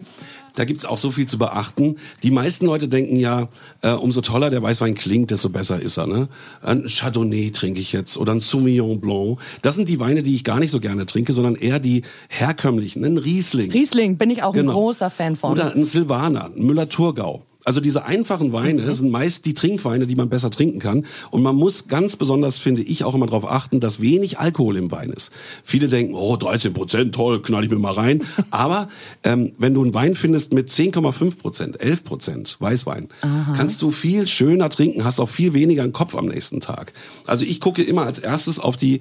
da 0.56 0.64
gibt's 0.64 0.84
auch 0.84 0.98
so 0.98 1.10
viel 1.12 1.26
zu 1.26 1.38
beachten. 1.38 1.96
Die 2.22 2.30
meisten 2.30 2.66
Leute 2.66 2.88
denken 2.88 3.16
ja, 3.16 3.48
äh, 3.82 3.92
umso 3.92 4.20
toller 4.20 4.50
der 4.50 4.62
Weißwein 4.62 4.94
klingt, 4.94 5.30
desto 5.30 5.48
besser 5.48 5.80
ist 5.80 5.96
er. 5.96 6.06
Ne? 6.06 6.28
Ein 6.62 6.86
Chardonnay 6.88 7.50
trinke 7.50 7.80
ich 7.80 7.92
jetzt 7.92 8.16
oder 8.16 8.32
ein 8.32 8.40
Sauvignon 8.40 9.00
Blanc. 9.00 9.38
Das 9.62 9.76
sind 9.76 9.88
die 9.88 10.00
Weine, 10.00 10.22
die 10.22 10.34
ich 10.34 10.44
gar 10.44 10.58
nicht 10.58 10.70
so 10.70 10.80
gerne 10.80 11.06
trinke, 11.06 11.32
sondern 11.32 11.54
eher 11.54 11.78
die 11.78 12.02
herkömmlichen. 12.28 13.04
Ein 13.04 13.18
Riesling. 13.18 13.70
Riesling 13.70 14.16
bin 14.16 14.30
ich 14.30 14.42
auch 14.42 14.52
Genau. 14.52 14.72
ein 14.72 14.74
großer 14.74 15.10
Fan 15.10 15.36
von. 15.36 15.52
Oder 15.52 15.74
ein 15.74 15.84
Silvaner, 15.84 16.46
ein 16.46 16.64
Müller-Thurgau. 16.64 17.42
Also 17.64 17.80
diese 17.80 18.04
einfachen 18.04 18.52
Weine 18.52 18.82
Mhm. 18.82 18.92
sind 18.92 19.10
meist 19.10 19.44
die 19.44 19.54
Trinkweine, 19.54 20.06
die 20.06 20.14
man 20.14 20.28
besser 20.28 20.50
trinken 20.50 20.78
kann. 20.78 21.04
Und 21.30 21.42
man 21.42 21.56
muss 21.56 21.88
ganz 21.88 22.16
besonders, 22.16 22.58
finde 22.58 22.82
ich, 22.82 23.04
auch 23.04 23.14
immer 23.14 23.26
darauf 23.26 23.50
achten, 23.50 23.80
dass 23.80 24.00
wenig 24.00 24.38
Alkohol 24.38 24.76
im 24.76 24.90
Wein 24.90 25.10
ist. 25.10 25.30
Viele 25.64 25.88
denken, 25.88 26.14
oh, 26.14 26.36
13 26.36 26.72
Prozent, 26.72 27.14
toll, 27.14 27.42
knall 27.42 27.64
ich 27.64 27.70
mir 27.70 27.78
mal 27.78 27.92
rein. 27.92 28.22
Aber 28.50 28.88
ähm, 29.24 29.52
wenn 29.58 29.74
du 29.74 29.82
einen 29.82 29.94
Wein 29.94 30.14
findest 30.14 30.52
mit 30.52 30.68
10,5 30.68 31.36
Prozent, 31.38 31.80
11 31.80 32.04
Prozent 32.04 32.56
Weißwein, 32.60 33.08
kannst 33.56 33.82
du 33.82 33.90
viel 33.90 34.26
schöner 34.26 34.70
trinken, 34.70 35.04
hast 35.04 35.20
auch 35.20 35.28
viel 35.28 35.52
weniger 35.54 35.84
im 35.84 35.92
Kopf 35.92 36.14
am 36.14 36.26
nächsten 36.26 36.60
Tag. 36.60 36.92
Also 37.26 37.44
ich 37.44 37.60
gucke 37.60 37.82
immer 37.82 38.06
als 38.06 38.18
erstes 38.18 38.58
auf 38.58 38.76
die 38.76 39.00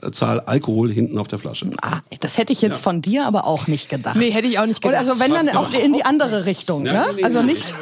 Prozentzahl 0.00 0.40
Alkohol 0.40 0.90
hinten 0.90 1.18
auf 1.18 1.28
der 1.28 1.38
Flasche. 1.38 1.70
Ah, 1.82 2.00
das 2.20 2.38
hätte 2.38 2.52
ich 2.52 2.62
jetzt 2.62 2.80
von 2.80 3.02
dir 3.02 3.26
aber 3.26 3.46
auch 3.46 3.66
nicht 3.66 3.88
gedacht. 3.88 4.16
Nee, 4.16 4.30
hätte 4.32 4.48
ich 4.48 4.58
auch 4.58 4.66
nicht 4.66 4.84
Und 4.84 4.90
gedacht. 4.92 5.08
also 5.08 5.20
wenn 5.20 5.32
dann 5.32 5.56
auch 5.56 5.72
in 5.72 5.92
die 5.92 6.04
andere 6.04 6.46
Richtung, 6.46 6.86
Ja, 6.86 6.92
ne? 6.92 7.06
nee, 7.10 7.16
nee, 7.16 7.24
Also 7.24 7.42
nicht. 7.42 7.72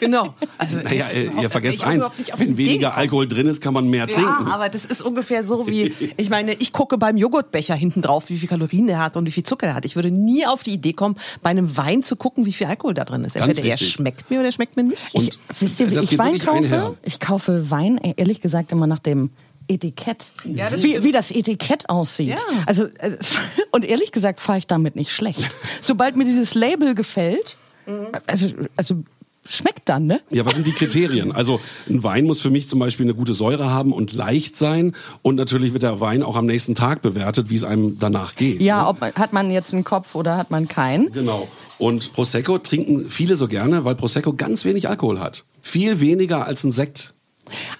Genau. 0.00 0.34
Also, 0.58 0.80
Naja, 0.80 1.06
ihr 1.40 1.50
vergesst 1.50 1.78
ich 1.78 1.84
eins, 1.86 2.06
wenn 2.36 2.56
weniger 2.56 2.88
gekommen. 2.88 2.98
Alkohol 2.98 3.28
drin 3.28 3.46
ist, 3.46 3.60
kann 3.62 3.74
man 3.74 3.88
mehr 3.88 4.06
trinken. 4.06 4.28
Ja, 4.46 4.54
aber 4.54 4.68
das 4.68 4.84
ist 4.84 5.02
ungefähr 5.02 5.44
so 5.44 5.66
wie, 5.66 5.92
ich 6.16 6.30
meine, 6.30 6.54
ich 6.54 6.72
gucke 6.72 6.98
beim 6.98 7.16
Joghurtbecher 7.16 7.74
hinten 7.74 8.02
drauf, 8.02 8.28
wie 8.28 8.38
viel 8.38 8.48
Kalorien 8.48 8.86
der 8.86 8.98
hat 8.98 9.16
und 9.16 9.26
wie 9.26 9.30
viel 9.30 9.44
Zucker 9.44 9.66
der 9.66 9.74
hat. 9.74 9.84
Ich 9.84 9.96
würde 9.96 10.10
nie 10.10 10.46
auf 10.46 10.62
die 10.62 10.72
Idee 10.72 10.92
kommen, 10.92 11.16
bei 11.42 11.50
einem 11.50 11.76
Wein 11.76 12.02
zu 12.02 12.16
gucken, 12.16 12.46
wie 12.46 12.52
viel 12.52 12.66
Alkohol 12.66 12.94
da 12.94 13.04
drin 13.04 13.24
ist. 13.24 13.34
Ganz 13.34 13.48
Entweder 13.48 13.68
er 13.68 13.78
schmeckt 13.78 14.30
mir 14.30 14.38
oder 14.40 14.46
er 14.48 14.52
schmeckt 14.52 14.76
mir 14.76 14.84
nicht. 14.84 15.14
Und 15.14 15.38
Wisst 15.60 15.80
ihr, 15.80 15.90
wie 15.90 15.98
ich 15.98 16.18
Wein 16.18 16.38
kaufe? 16.38 16.96
Ich 17.02 17.20
kaufe 17.20 17.70
Wein, 17.70 17.98
ehrlich 18.16 18.40
gesagt, 18.40 18.72
immer 18.72 18.86
nach 18.86 18.98
dem 18.98 19.30
Etikett. 19.68 20.32
Ja, 20.44 20.70
das 20.70 20.82
wie, 20.82 21.02
wie 21.04 21.12
das 21.12 21.30
Etikett 21.30 21.88
aussieht. 21.88 22.30
Ja. 22.30 22.36
Also, 22.66 22.84
äh, 22.98 23.16
und 23.72 23.84
ehrlich 23.84 24.12
gesagt 24.12 24.40
fahre 24.40 24.58
ich 24.58 24.66
damit 24.66 24.96
nicht 24.96 25.12
schlecht. 25.12 25.48
Sobald 25.80 26.16
mir 26.16 26.24
dieses 26.24 26.54
Label 26.54 26.94
gefällt, 26.94 27.56
Mhm. 27.86 28.06
also, 28.28 28.46
also 28.76 29.02
schmeckt 29.44 29.88
dann, 29.88 30.06
ne? 30.06 30.20
Ja, 30.30 30.46
was 30.46 30.54
sind 30.54 30.66
die 30.68 30.72
Kriterien? 30.72 31.32
Also 31.32 31.60
ein 31.90 32.04
Wein 32.04 32.26
muss 32.26 32.40
für 32.40 32.50
mich 32.50 32.68
zum 32.68 32.78
Beispiel 32.78 33.06
eine 33.06 33.14
gute 33.14 33.34
Säure 33.34 33.70
haben 33.70 33.92
und 33.92 34.12
leicht 34.12 34.56
sein. 34.56 34.94
Und 35.22 35.34
natürlich 35.34 35.72
wird 35.72 35.82
der 35.82 36.00
Wein 36.00 36.22
auch 36.22 36.36
am 36.36 36.46
nächsten 36.46 36.76
Tag 36.76 37.02
bewertet, 37.02 37.50
wie 37.50 37.56
es 37.56 37.64
einem 37.64 37.98
danach 37.98 38.36
geht. 38.36 38.60
Ja, 38.60 38.82
ne? 38.82 38.88
ob 38.88 39.00
man, 39.00 39.12
hat 39.14 39.32
man 39.32 39.50
jetzt 39.50 39.74
einen 39.74 39.82
Kopf 39.82 40.14
oder 40.14 40.36
hat 40.36 40.52
man 40.52 40.68
keinen? 40.68 41.10
Genau. 41.12 41.48
Und 41.78 42.12
Prosecco 42.12 42.58
trinken 42.58 43.10
viele 43.10 43.34
so 43.34 43.48
gerne, 43.48 43.84
weil 43.84 43.96
Prosecco 43.96 44.32
ganz 44.32 44.64
wenig 44.64 44.88
Alkohol 44.88 45.18
hat. 45.18 45.44
Viel 45.60 45.98
weniger 45.98 46.46
als 46.46 46.62
ein 46.62 46.70
Sekt. 46.70 47.14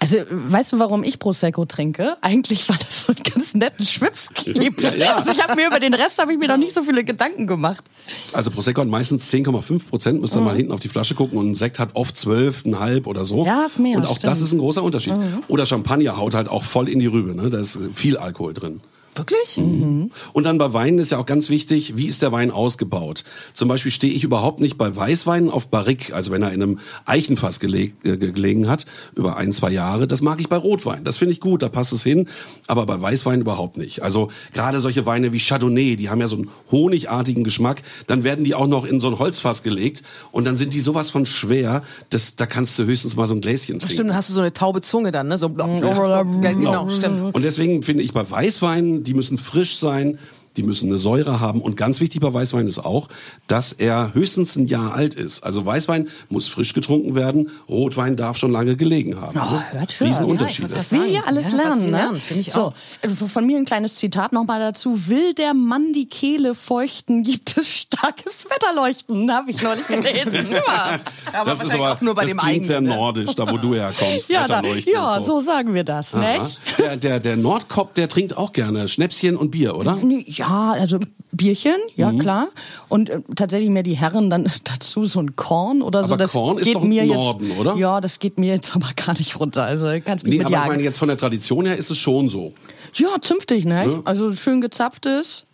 Also, 0.00 0.18
weißt 0.28 0.72
du, 0.72 0.78
warum 0.78 1.04
ich 1.04 1.18
Prosecco 1.18 1.64
trinke? 1.64 2.16
Eigentlich, 2.20 2.68
weil 2.68 2.76
das 2.78 3.02
so 3.02 3.12
einen 3.12 3.22
ganz 3.22 3.54
netten 3.54 3.86
Schwips 3.86 4.28
gibt. 4.34 4.82
Ja. 4.96 5.16
Also 5.16 5.30
ich 5.32 5.42
habe 5.42 5.54
mir 5.54 5.66
über 5.68 5.78
den 5.80 5.94
Rest 5.94 6.18
habe 6.18 6.32
ich 6.32 6.38
mir 6.38 6.48
noch 6.48 6.56
nicht 6.56 6.74
so 6.74 6.82
viele 6.82 7.04
Gedanken 7.04 7.46
gemacht. 7.46 7.84
Also 8.32 8.50
Prosecco 8.50 8.80
hat 8.82 8.88
meistens 8.88 9.30
10,5 9.32 9.88
Prozent, 9.88 10.20
müsst 10.20 10.34
ihr 10.36 10.40
mal 10.40 10.56
hinten 10.56 10.72
auf 10.72 10.80
die 10.80 10.88
Flasche 10.88 11.14
gucken. 11.14 11.38
Und 11.38 11.50
ein 11.52 11.54
Sekt 11.54 11.78
hat 11.78 11.90
oft 11.94 12.16
12,5 12.16 13.06
oder 13.06 13.24
so. 13.24 13.46
Ja, 13.46 13.64
ist 13.66 13.78
mehr, 13.78 13.96
Und 13.96 14.06
auch 14.06 14.18
das 14.18 14.38
stimmt. 14.38 14.48
ist 14.48 14.52
ein 14.54 14.58
großer 14.58 14.82
Unterschied. 14.82 15.14
Oder 15.48 15.64
Champagner 15.64 16.16
haut 16.16 16.34
halt 16.34 16.48
auch 16.48 16.64
voll 16.64 16.88
in 16.88 16.98
die 16.98 17.06
Rübe. 17.06 17.34
Ne? 17.34 17.48
Da 17.50 17.58
ist 17.58 17.78
viel 17.94 18.16
Alkohol 18.16 18.54
drin. 18.54 18.80
Wirklich? 19.14 19.58
Und 19.58 20.44
dann 20.44 20.56
bei 20.56 20.72
Weinen 20.72 20.98
ist 20.98 21.12
ja 21.12 21.18
auch 21.18 21.26
ganz 21.26 21.50
wichtig, 21.50 21.96
wie 21.96 22.06
ist 22.06 22.22
der 22.22 22.32
Wein 22.32 22.50
ausgebaut? 22.50 23.24
Zum 23.52 23.68
Beispiel 23.68 23.92
stehe 23.92 24.12
ich 24.12 24.24
überhaupt 24.24 24.60
nicht 24.60 24.78
bei 24.78 24.94
Weißweinen 24.94 25.50
auf 25.50 25.68
Barrique, 25.68 26.14
also 26.14 26.32
wenn 26.32 26.42
er 26.42 26.52
in 26.52 26.62
einem 26.62 26.78
Eichenfass 27.04 27.60
geleg, 27.60 27.94
äh, 28.04 28.16
gelegen 28.16 28.68
hat, 28.68 28.86
über 29.14 29.36
ein, 29.36 29.52
zwei 29.52 29.70
Jahre. 29.70 30.06
Das 30.08 30.22
mag 30.22 30.40
ich 30.40 30.48
bei 30.48 30.56
Rotwein. 30.56 31.04
Das 31.04 31.18
finde 31.18 31.32
ich 31.32 31.40
gut, 31.40 31.62
da 31.62 31.68
passt 31.68 31.92
es 31.92 32.02
hin. 32.02 32.26
Aber 32.66 32.86
bei 32.86 33.00
Weißwein 33.00 33.42
überhaupt 33.42 33.76
nicht. 33.76 34.02
Also 34.02 34.28
gerade 34.54 34.80
solche 34.80 35.04
Weine 35.04 35.32
wie 35.32 35.40
Chardonnay, 35.40 35.96
die 35.96 36.08
haben 36.08 36.20
ja 36.20 36.28
so 36.28 36.36
einen 36.36 36.48
honigartigen 36.70 37.44
Geschmack. 37.44 37.82
Dann 38.06 38.24
werden 38.24 38.44
die 38.44 38.54
auch 38.54 38.66
noch 38.66 38.86
in 38.86 38.98
so 39.00 39.08
ein 39.08 39.18
Holzfass 39.18 39.62
gelegt. 39.62 40.02
Und 40.30 40.46
dann 40.46 40.56
sind 40.56 40.72
die 40.72 40.80
sowas 40.80 41.10
von 41.10 41.26
schwer, 41.26 41.82
dass, 42.08 42.36
da 42.36 42.46
kannst 42.46 42.78
du 42.78 42.84
höchstens 42.84 43.16
mal 43.16 43.26
so 43.26 43.34
ein 43.34 43.42
Gläschen 43.42 43.78
trinken. 43.78 43.92
Stimmt, 43.92 44.08
dann 44.10 44.16
hast 44.16 44.30
du 44.30 44.32
so 44.32 44.40
eine 44.40 44.54
taube 44.54 44.80
Zunge 44.80 45.12
dann, 45.12 45.28
ne? 45.28 45.36
So 45.36 45.48
ja, 45.48 46.22
genau, 46.22 46.88
stimmt. 46.88 47.34
Und 47.34 47.44
deswegen 47.44 47.82
finde 47.82 48.02
ich 48.02 48.12
bei 48.14 48.28
Weißweinen, 48.28 49.01
die 49.02 49.14
müssen 49.14 49.38
frisch 49.38 49.78
sein, 49.78 50.18
die 50.56 50.62
müssen 50.62 50.88
eine 50.88 50.98
Säure 50.98 51.40
haben. 51.40 51.60
Und 51.60 51.76
ganz 51.76 52.00
wichtig 52.00 52.20
bei 52.20 52.32
Weißwein 52.32 52.66
ist 52.66 52.78
auch, 52.78 53.08
dass 53.46 53.72
er 53.72 54.14
höchstens 54.14 54.56
ein 54.56 54.66
Jahr 54.66 54.94
alt 54.94 55.14
ist. 55.14 55.42
Also 55.42 55.64
Weißwein 55.64 56.08
muss 56.28 56.48
frisch 56.48 56.74
getrunken 56.74 57.14
werden, 57.14 57.50
Rotwein 57.68 58.16
darf 58.16 58.36
schon 58.36 58.52
lange 58.52 58.76
gelegen 58.76 59.20
haben. 59.20 59.38
Oh, 59.38 59.54
ne? 59.54 59.64
hört. 59.72 59.96
Ja, 60.00 60.46
ich 60.46 60.62
Was 60.62 60.90
wir 60.92 61.04
hier 61.04 61.26
alles 61.26 61.50
Ja, 61.50 61.56
lernen, 61.56 61.84
ne? 61.86 61.90
lernen, 61.90 62.22
ich 62.36 62.52
so, 62.52 62.62
auch. 62.66 62.74
also 63.02 63.28
von 63.28 63.46
mir 63.46 63.56
ein 63.56 63.64
kleines 63.64 63.94
Zitat 63.96 64.32
nochmal 64.32 64.60
dazu. 64.60 65.08
Will 65.08 65.34
der 65.34 65.54
Mann 65.54 65.92
die 65.92 66.06
Kehle 66.06 66.54
feuchten, 66.54 67.22
gibt 67.22 67.56
es 67.56 67.68
starkes 67.68 68.46
Wetterleuchten, 68.50 69.32
habe 69.32 69.50
ich 69.50 69.62
neulich 69.62 69.86
gelesen. 69.86 70.46
Aber 71.32 71.50
das 71.50 71.62
ist 71.62 71.74
aber 71.74 71.92
auch 71.92 72.00
nur 72.00 72.14
bei 72.14 72.22
das 72.22 72.30
dem 72.30 72.38
klingt 72.38 72.66
sehr 72.66 72.76
eigenen, 72.78 72.92
ne? 72.92 72.96
nordisch, 72.98 73.34
da 73.34 73.50
wo 73.50 73.56
du 73.56 73.74
herkommst. 73.74 74.28
ja, 74.28 74.46
da, 74.46 74.62
ja 74.62 75.16
und 75.16 75.24
so. 75.24 75.40
sagen 75.40 75.74
wir 75.74 75.84
das, 75.84 76.14
Aha. 76.14 76.34
nicht? 76.34 76.60
Der, 76.78 76.96
der, 76.96 77.20
der 77.20 77.36
Nordkop, 77.36 77.94
der 77.94 78.08
trinkt 78.08 78.36
auch 78.36 78.52
gerne 78.52 78.88
Schnäpschen 78.88 79.36
und 79.36 79.50
Bier, 79.50 79.76
oder? 79.76 79.96
Nee, 79.96 80.24
Ja, 80.28 80.41
also 80.48 80.98
Bierchen, 81.32 81.76
ja 81.96 82.12
Mhm. 82.12 82.18
klar. 82.18 82.48
Und 82.88 83.08
äh, 83.10 83.20
tatsächlich 83.36 83.70
mehr 83.70 83.82
die 83.82 83.94
Herren 83.96 84.28
dann 84.30 84.46
dazu 84.64 85.06
so 85.06 85.20
ein 85.20 85.34
Korn 85.36 85.80
oder 85.82 86.04
so. 86.04 86.12
Aber 86.14 86.22
Das 86.22 86.32
Korn 86.32 86.58
ist 86.58 86.64
geht 86.66 86.74
doch 86.76 86.82
mir 86.84 87.04
Norden, 87.06 87.48
jetzt, 87.48 87.58
oder? 87.58 87.76
Ja, 87.76 88.00
das 88.00 88.18
geht 88.18 88.38
mir 88.38 88.52
jetzt 88.54 88.74
aber 88.76 88.90
gar 88.94 89.16
nicht 89.16 89.38
runter. 89.40 89.64
Also 89.64 89.86
kannst 90.04 90.24
mich 90.24 90.32
Nee, 90.32 90.38
mit 90.38 90.46
aber 90.46 90.54
ich 90.54 90.58
jagen. 90.60 90.68
meine, 90.68 90.82
jetzt 90.82 90.98
von 90.98 91.08
der 91.08 91.16
Tradition 91.16 91.66
her 91.66 91.76
ist 91.76 91.90
es 91.90 91.98
schon 91.98 92.28
so. 92.28 92.52
Ja, 92.94 93.20
zünftig, 93.20 93.64
ne? 93.64 93.86
Ja. 93.86 94.00
Also 94.04 94.32
schön 94.32 94.60
gezapftes. 94.60 95.44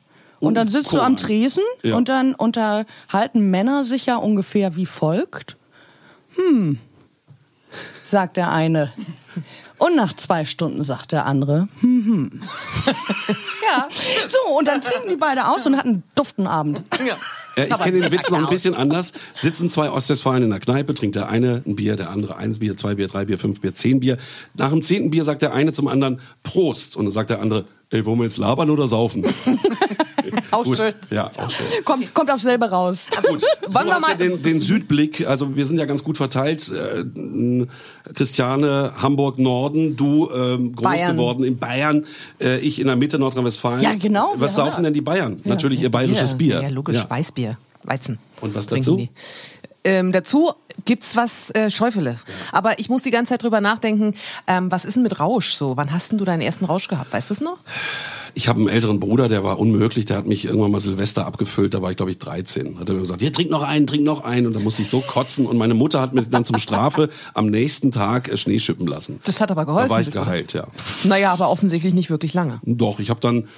Und 0.41 0.49
Und 0.49 0.55
dann 0.55 0.69
sitzt 0.69 0.93
du 0.93 0.97
Korn. 0.99 1.07
am 1.07 1.17
Tresen 1.17 1.63
Ja. 1.83 1.97
und 1.97 2.09
dann 2.09 2.35
unterhalten 2.35 3.51
Männer 3.51 3.85
sich 3.85 4.07
ja 4.07 4.17
ungefähr 4.17 4.77
wie 4.77 4.87
folgt. 4.87 5.57
Hm, 6.37 6.79
sagt 8.07 8.37
der 8.37 8.53
eine. 8.53 8.93
Und 9.79 9.97
nach 9.97 10.13
zwei 10.15 10.45
Stunden 10.45 10.83
sagt 10.83 11.13
der 11.13 11.27
andere, 11.27 11.69
hm, 11.81 12.05
hm. 12.05 12.43
ja. 13.65 13.89
So, 14.27 14.57
und 14.57 14.67
dann 14.67 14.83
trinken 14.83 15.09
die 15.09 15.17
beide 15.17 15.49
aus 15.49 15.67
und 15.67 15.77
hatten 15.77 15.89
einen 15.89 16.03
duften 16.15 16.47
Abend. 16.47 16.83
Ja. 17.07 17.17
Ja, 17.57 17.65
ich 17.65 17.79
kenne 17.83 18.01
den 18.01 18.13
Witz 18.13 18.31
noch 18.31 18.39
ein 18.39 18.49
bisschen 18.49 18.75
anders. 18.75 19.13
Sitzen 19.35 19.69
zwei 19.69 19.91
Ostwestfalen 19.91 20.45
in 20.45 20.51
der 20.51 20.61
Kneipe, 20.61 20.95
trinkt 20.95 21.17
der 21.17 21.29
eine 21.29 21.63
ein 21.67 21.75
Bier, 21.75 21.97
der 21.97 22.11
andere 22.11 22.37
ein 22.37 22.57
Bier, 22.57 22.77
zwei 22.77 22.95
Bier, 22.95 23.09
drei 23.09 23.25
Bier, 23.25 23.37
fünf 23.37 23.61
Bier, 23.61 23.75
zehn 23.75 23.99
Bier. 23.99 24.17
Nach 24.55 24.71
dem 24.71 24.83
zehnten 24.83 25.11
Bier 25.11 25.25
sagt 25.25 25.43
der 25.43 25.53
eine 25.53 25.73
zum 25.73 25.89
anderen 25.89 26.21
Prost. 26.45 26.97
Und 26.97 27.07
dann 27.07 27.13
sagt 27.13 27.31
der 27.31 27.41
andere, 27.41 27.65
ey, 27.91 28.05
wollen 28.05 28.19
wir 28.19 28.25
jetzt 28.25 28.39
labern 28.39 28.71
oder 28.71 28.87
saufen? 28.89 29.25
Auch 30.51 30.65
Gut. 30.65 30.77
schön. 30.77 30.93
Ja, 31.11 31.31
auch 31.39 31.51
schön. 31.51 31.85
Kommt, 31.85 32.13
kommt 32.15 32.31
aufs 32.31 32.43
selbe 32.43 32.67
raus. 32.67 33.07
Gut, 33.29 33.43
du 33.63 33.75
Wollen 33.75 33.87
wir 33.87 33.95
hast 33.95 34.03
ja 34.03 34.09
mal- 34.09 34.17
den, 34.17 34.43
den 34.43 34.61
Südblick, 34.61 35.27
also 35.27 35.57
wir 35.57 35.65
sind 35.65 35.79
ja 35.79 35.85
ganz 35.87 36.03
gut 36.05 36.17
verteilt. 36.19 36.71
Äh, 36.71 37.05
Christiane, 38.15 38.93
Hamburg, 38.97 39.39
Norden, 39.39 39.97
du 39.97 40.31
ähm, 40.31 40.75
groß 40.75 40.85
Bayern. 40.85 41.17
geworden 41.17 41.45
in 41.45 41.59
Bayern, 41.59 42.05
äh, 42.41 42.59
ich 42.61 42.79
in 42.81 42.87
der 42.87 42.97
Mitte 42.97 43.19
Nordrhein-Westfalen. 43.19 43.81
Ja, 43.83 43.95
genau, 43.95 44.33
Was 44.37 44.55
saufen 44.55 44.79
ja- 44.79 44.83
denn 44.85 44.95
die 44.95 45.01
Bayern? 45.01 45.41
Natürlich 45.45 45.81
ihr 45.83 45.91
bayerisches 45.91 46.37
Bier. 46.37 46.61
Ja, 46.63 46.69
logisch, 46.69 47.05
Weißbier, 47.09 47.57
Weizen. 47.85 48.19
Und 48.41 48.55
was 48.55 48.67
dazu? 48.67 49.09
Ähm, 49.85 50.13
dazu 50.13 50.53
gibt's 50.85 51.17
was 51.17 51.51
äh, 51.51 51.71
Schäufele. 51.71 52.17
Aber 52.53 52.79
ich 52.79 52.89
muss 52.89 53.03
die 53.03 53.11
ganze 53.11 53.31
Zeit 53.31 53.43
drüber 53.43 53.61
nachdenken, 53.61 54.15
ähm, 54.47 54.71
was 54.71 54.85
ist 54.85 54.95
denn 54.95 55.03
mit 55.03 55.21
Rausch 55.21 55.53
so? 55.53 55.77
Wann 55.77 55.93
hast 55.93 56.13
denn 56.13 56.19
du 56.19 56.25
deinen 56.25 56.43
ersten 56.43 56.65
Rausch 56.65 56.89
gehabt? 56.89 57.13
Weißt 57.13 57.31
du 57.31 57.35
es 57.35 57.41
noch? 57.41 57.59
Ich 58.35 58.49
habe 58.49 58.61
einen 58.61 58.69
älteren 58.69 59.01
Bruder, 59.01 59.29
der 59.29 59.43
war 59.43 59.59
unmöglich, 59.59 60.05
der 60.05 60.17
hat 60.17 60.27
mich 60.27 60.45
irgendwann 60.45 60.71
mal 60.71 60.81
Silvester 60.81 61.27
abgefüllt, 61.27 61.75
da 61.75 61.83
war 61.83 61.91
ich 61.91 61.97
glaube 61.97 62.13
ich 62.13 62.19
13. 62.19 62.79
Hat 62.79 62.89
er 62.89 62.95
mir 62.95 63.01
gesagt, 63.01 63.21
hier 63.21 63.33
trink 63.33 63.51
noch 63.51 63.63
einen, 63.63 63.87
trink 63.87 64.05
noch 64.05 64.23
einen 64.23 64.47
und 64.47 64.55
da 64.55 64.61
musste 64.61 64.83
ich 64.83 64.89
so 64.89 65.01
kotzen 65.01 65.47
und 65.47 65.57
meine 65.57 65.75
Mutter 65.75 66.01
hat 66.01 66.15
mir 66.15 66.23
dann 66.23 66.45
zum 66.45 66.59
Strafe 66.59 67.09
am 67.35 67.47
nächsten 67.47 67.91
Tag 67.91 68.29
äh, 68.29 68.37
Schnee 68.37 68.61
schippen 68.61 68.87
lassen. 68.87 69.21
Das 69.25 69.41
hat 69.41 69.51
aber 69.51 69.67
geholfen. 69.67 69.89
Da 69.89 69.95
war 69.95 70.01
ich 70.01 70.11
geheilt, 70.11 70.53
ja. 70.53 70.67
Naja, 71.05 71.33
aber 71.33 71.51
offensichtlich 71.51 71.95
nicht 71.95 72.11
wirklich 72.11 72.35
lange. 72.35 72.61
Doch, 72.65 73.01
ich 73.01 73.11
habe 73.11 73.21
dann, 73.21 73.49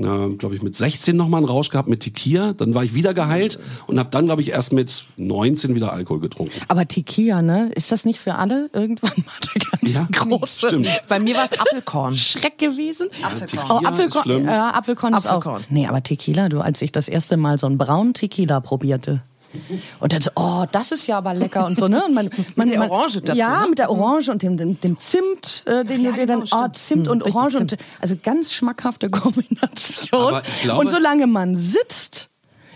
glaube 0.00 0.54
ich, 0.56 0.62
mit 0.62 0.74
16 0.76 1.16
noch 1.16 1.28
mal 1.28 1.38
einen 1.38 1.46
Rausch 1.46 1.68
gehabt 1.70 1.88
mit 1.88 2.00
Tequila. 2.00 2.52
Dann 2.52 2.74
war 2.74 2.82
ich 2.84 2.94
wieder 2.94 3.14
geheilt 3.14 3.58
und 3.86 3.98
habe 3.98 4.10
dann, 4.10 4.26
glaube 4.26 4.42
ich, 4.42 4.50
erst 4.50 4.72
mit 4.72 5.04
19 5.16 5.74
wieder 5.74 5.92
Alkohol 5.92 6.20
getrunken. 6.20 6.52
Aber 6.68 6.86
Tequila, 6.88 7.42
ne? 7.42 7.70
Ist 7.74 7.92
das 7.92 8.04
nicht 8.04 8.18
für 8.20 8.34
alle 8.34 8.70
irgendwann 8.72 9.12
mal 9.16 9.32
der 9.54 9.62
ganz 9.70 9.94
Ja, 9.94 10.08
große 10.10 10.66
stimmt. 10.68 10.88
Bei 11.08 11.18
mir 11.20 11.36
war 11.36 11.44
es 11.50 11.58
Apfelkorn. 11.58 12.16
Schreck 12.16 12.58
gewesen? 12.58 13.08
Apfelkorn. 13.22 13.66
Oh, 13.70 13.78
Tequila 13.78 13.78
ist 13.78 13.86
Apfelkorn, 13.86 14.22
schlimm. 14.24 14.44
ja, 14.46 14.70
Apfelkorn 14.70 15.14
ist 15.14 15.26
Apfelkorn. 15.26 15.62
auch. 15.62 15.70
Nee, 15.70 15.86
aber 15.86 16.02
Tequila, 16.02 16.48
du, 16.48 16.60
als 16.60 16.82
ich 16.82 16.92
das 16.92 17.08
erste 17.08 17.36
Mal 17.36 17.58
so 17.58 17.66
einen 17.66 17.78
braunen 17.78 18.14
Tequila 18.14 18.60
probierte. 18.60 19.22
Und 20.00 20.12
dann 20.12 20.20
so, 20.20 20.30
oh, 20.36 20.64
das 20.70 20.92
ist 20.92 21.06
ja 21.06 21.18
aber 21.18 21.34
lecker 21.34 21.66
und 21.66 21.78
so, 21.78 21.88
ne? 21.88 22.04
Und 22.04 22.14
man, 22.14 22.30
man, 22.56 22.68
der 22.68 22.78
man, 22.78 22.90
Orange 22.90 23.20
dazu, 23.22 23.38
Ja, 23.38 23.62
ne? 23.62 23.68
mit 23.70 23.78
der 23.78 23.90
Orange 23.90 24.30
und 24.30 24.42
dem, 24.42 24.56
dem, 24.56 24.80
dem 24.80 24.98
Zimt, 24.98 25.62
äh, 25.66 25.84
den 25.84 26.02
Ja, 26.02 26.12
dann, 26.12 26.40
genau, 26.44 26.64
oh. 26.64 26.68
Zimt 26.72 27.06
Hm, 27.06 27.12
und 27.12 27.22
Orange 27.22 27.56
und, 27.58 27.70
Zimt. 27.70 27.82
also 28.00 28.16
ganz 28.22 28.52
schmackhafte 28.52 29.10
Kombination. 29.68 30.40
Glaube- 30.62 30.78
und 30.80 30.90
solange 30.90 31.26
man 31.26 31.56
sitzt, 31.56 32.28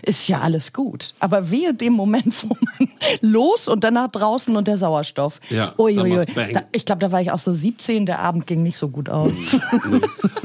ist 0.05 0.27
ja 0.27 0.41
alles 0.41 0.73
gut. 0.73 1.13
Aber 1.19 1.51
wehe 1.51 1.73
dem 1.73 1.93
Moment, 1.93 2.33
wo 2.43 2.49
man 2.49 2.89
los 3.21 3.67
und 3.67 3.83
danach 3.83 4.09
draußen 4.09 4.55
und 4.55 4.67
der 4.67 4.77
Sauerstoff. 4.77 5.39
Ja, 5.49 5.73
Ui, 5.77 5.93
dann 5.95 6.05
ui, 6.05 6.11
ui. 6.11 6.17
macht's 6.17 6.33
bang. 6.33 6.53
Da, 6.53 6.63
ich 6.71 6.85
glaube, 6.85 6.99
da 6.99 7.11
war 7.11 7.21
ich 7.21 7.31
auch 7.31 7.39
so 7.39 7.53
17, 7.53 8.05
der 8.05 8.19
Abend 8.19 8.47
ging 8.47 8.63
nicht 8.63 8.77
so 8.77 8.89
gut 8.89 9.09
aus. 9.09 9.31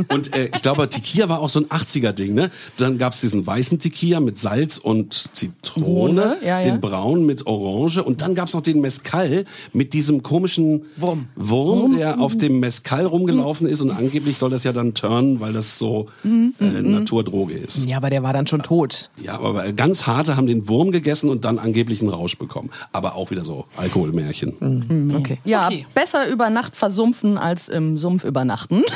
Und 0.09 0.35
äh, 0.37 0.47
ich 0.55 0.63
glaube, 0.63 0.89
Tequila 0.89 1.29
war 1.29 1.41
auch 1.41 1.49
so 1.49 1.61
ein 1.61 1.67
80er-Ding, 1.67 2.35
ne? 2.35 2.51
Dann 2.77 2.99
gab's 2.99 3.21
diesen 3.21 3.47
weißen 3.47 3.79
Tequila 3.79 4.21
mit 4.21 4.39
Salz 4.39 4.79
und 4.79 5.31
Zitrone, 5.33 6.37
ja, 6.43 6.61
ja. 6.61 6.71
den 6.71 6.81
braunen 6.81 7.27
mit 7.27 7.47
Orange 7.47 8.03
und 8.03 8.21
dann 8.21 8.35
gab's 8.35 8.55
noch 8.55 8.63
den 8.63 8.81
Mezcal 8.81 9.45
mit 9.73 9.93
diesem 9.93 10.23
komischen 10.23 10.85
Wurm. 10.97 11.29
Wurm, 11.37 11.97
der 11.97 12.21
auf 12.21 12.37
dem 12.37 12.61
Mezcal 12.61 13.07
rumgelaufen 13.07 13.67
ist 13.67 13.81
und 13.81 13.91
angeblich 13.91 14.39
soll 14.39 14.51
das 14.51 14.65
ja 14.65 14.73
dann 14.73 14.95
turnen, 14.95 15.41
weil 15.41 15.53
das 15.53 15.79
so 15.79 16.07
Mhm, 16.23 16.55
äh, 16.61 16.65
Naturdroge 16.65 17.55
ist. 17.55 17.85
Ja, 17.85 17.97
aber 17.99 18.11
der 18.11 18.23
war 18.23 18.33
dann 18.33 18.47
schon 18.47 18.63
tot. 18.63 19.11
Ja, 19.21 19.39
aber 19.45 19.73
ganz 19.73 20.07
harte 20.07 20.37
haben 20.37 20.47
den 20.47 20.69
Wurm 20.69 20.91
gegessen 20.93 21.29
und 21.31 21.45
dann 21.45 21.59
angeblich 21.59 22.01
einen 22.01 22.11
Rausch 22.11 22.37
bekommen. 22.39 22.71
Aber 22.93 23.15
auch 23.15 23.31
wieder 23.31 23.45
so 23.45 23.65
Alkoholmärchen. 23.77 25.13
Okay. 25.17 25.39
Ja, 25.45 25.67
Okay. 25.69 25.87
besser 25.95 26.29
über 26.29 26.51
Nacht 26.51 26.77
versumpfen 26.77 27.39
als 27.39 27.69
im 27.69 27.97
Sumpf 27.99 28.25
übernachten. 28.25 28.83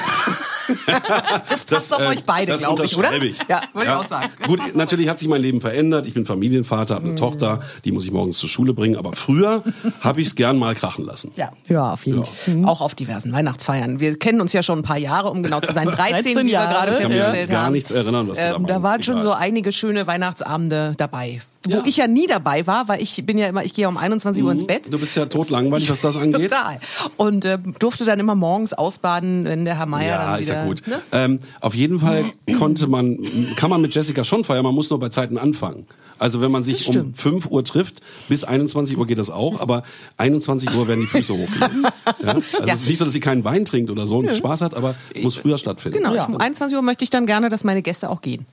Das 1.49 1.65
passt 1.65 1.93
auf 1.95 2.01
äh, 2.01 2.07
euch 2.07 2.25
beide, 2.25 2.53
das 2.53 2.61
glaube 2.61 2.85
ich, 2.85 2.97
oder? 2.97 3.13
ich. 3.23 3.37
Ja, 3.49 3.63
würde 3.73 3.87
ich 3.89 3.93
auch 3.95 4.05
sagen. 4.05 4.31
Das 4.39 4.47
Gut, 4.49 4.75
natürlich 4.75 5.09
hat 5.09 5.19
sich 5.19 5.29
mein 5.29 5.41
Leben 5.43 5.61
verändert. 5.61 6.07
Ich 6.07 6.15
bin 6.15 6.27
Familienvater, 6.27 6.95
habe 6.97 7.07
eine 7.09 7.15
Tochter, 7.17 7.61
die 7.85 7.93
muss 7.93 8.05
ich 8.05 8.11
morgens 8.11 8.39
zur 8.39 8.49
Schule 8.49 8.75
bringen. 8.75 8.97
Aber 8.97 9.13
früher 9.13 9.63
habe 10.01 10.21
ich 10.21 10.29
es 10.29 10.35
gern 10.35 10.59
mal 10.59 10.75
krachen 10.75 11.05
lassen. 11.05 11.33
Ja. 11.37 11.51
Ja, 11.69 11.93
auf 11.93 12.07
jeden 12.07 12.19
Ja. 12.19 12.25
Fall. 12.25 12.65
Auch 12.67 12.81
auf 12.81 12.95
diversen 12.95 13.33
Weihnachtsfeiern. 13.33 14.01
Wir 14.01 14.19
kennen 14.19 14.41
uns 14.41 14.53
ja 14.53 14.63
schon 14.63 14.81
ein 14.81 14.83
paar 14.85 14.99
Jahre, 14.99 15.31
um 15.31 15.43
genau 15.43 15.61
zu 15.61 15.73
sein. 15.73 15.87
13, 15.89 16.35
13 16.35 16.37
wie 16.39 16.45
wir 16.47 16.53
Jahre. 16.53 16.73
gerade 16.75 16.93
Ich 16.93 16.97
Ich 16.99 17.03
kann 17.03 17.09
mich 17.11 17.19
festgestellt 17.19 17.51
gar 17.51 17.65
haben. 17.65 17.73
nichts 17.73 17.91
erinnern, 17.91 18.29
was 18.29 18.39
Ähm, 18.39 18.67
da 18.67 18.83
waren 18.83 19.03
schon 19.03 19.15
Egal. 19.15 19.23
so 19.23 19.33
einige 19.33 19.73
schöne 19.73 20.07
Weihnachtsabende 20.07 20.95
dabei. 20.97 21.41
Wo 21.71 21.83
ich 21.87 21.97
ja 21.97 22.07
nie 22.07 22.27
dabei 22.27 22.67
war, 22.67 22.89
weil 22.89 23.03
ich 23.03 23.25
bin 23.25 23.39
ja 23.39 23.47
immer, 23.49 23.65
ich 23.65 23.75
gehe 23.75 23.83
ja 23.85 23.89
um 23.89 23.97
21 23.97 24.43
Uhr 24.43 24.53
ins 24.53 24.67
Bett. 24.67 24.93
Du 24.93 24.99
bist 24.99 25.17
ja 25.17 25.27
totlangweilig, 25.27 25.91
was 25.91 26.01
das 26.01 26.17
angeht. 26.17 26.51
Total. 26.51 26.79
Und 27.17 27.45
äh, 27.45 27.59
durfte 27.79 28.05
dann 28.05 28.19
immer 28.21 28.35
morgens 28.35 28.73
ausbaden, 28.73 29.45
wenn 29.45 29.65
der 29.65 29.79
Herr 29.79 29.87
Meier 29.87 30.07
Ja, 30.11 30.31
dann 30.33 30.41
ist 30.41 30.47
wieder, 30.49 30.59
ja 30.61 30.65
gut. 30.67 30.87
Ne? 30.87 31.01
Ähm, 31.13 31.39
auf 31.61 31.75
jeden 31.75 32.01
Fall 32.01 32.25
konnte 32.59 32.87
man, 32.87 33.19
kann 33.57 33.71
man 33.71 33.81
mit 33.81 33.95
Jessica 33.95 34.25
schon 34.25 34.45
feiern, 34.45 34.65
man 34.65 34.75
muss 34.75 34.91
nur 34.91 34.99
bei 34.99 35.09
Zeiten 35.09 35.39
anfangen. 35.39 35.87
Also 36.21 36.41
wenn 36.41 36.51
man 36.51 36.65
sich 36.65 36.87
um 36.89 36.93
stimmt. 36.93 37.17
5 37.17 37.47
Uhr 37.47 37.65
trifft, 37.65 38.01
bis 38.29 38.43
21 38.43 38.99
Uhr 38.99 39.07
geht 39.07 39.19
das 39.19 39.31
auch, 39.31 39.61
aber 39.61 39.85
21 40.17 40.75
Uhr 40.75 40.89
werden 40.89 41.03
die 41.03 41.07
Füße 41.07 41.33
hochgelegt. 41.33 41.71
Ja? 42.23 42.33
Also 42.35 42.43
Ja. 42.67 42.75
es 42.75 42.81
ist 42.81 42.89
nicht 42.89 42.99
so, 42.99 43.05
dass 43.05 43.13
sie 43.13 43.21
keinen 43.21 43.45
Wein 43.45 43.65
trinkt 43.65 43.91
oder 43.91 44.07
so 44.07 44.19
und 44.19 44.35
Spaß 44.35 44.63
hat, 44.63 44.75
aber 44.75 44.95
es 45.15 45.23
muss 45.23 45.37
früher 45.37 45.59
stattfinden. 45.59 45.99
Genau, 45.99 46.15
ich, 46.15 46.27
um 46.27 46.37
21 46.37 46.77
Uhr 46.77 46.83
möchte 46.83 47.05
ich 47.05 47.11
dann 47.11 47.27
gerne, 47.27 47.49
dass 47.51 47.63
meine 47.65 47.83
Gäste 47.83 48.11
auch 48.11 48.21
gehen. 48.23 48.47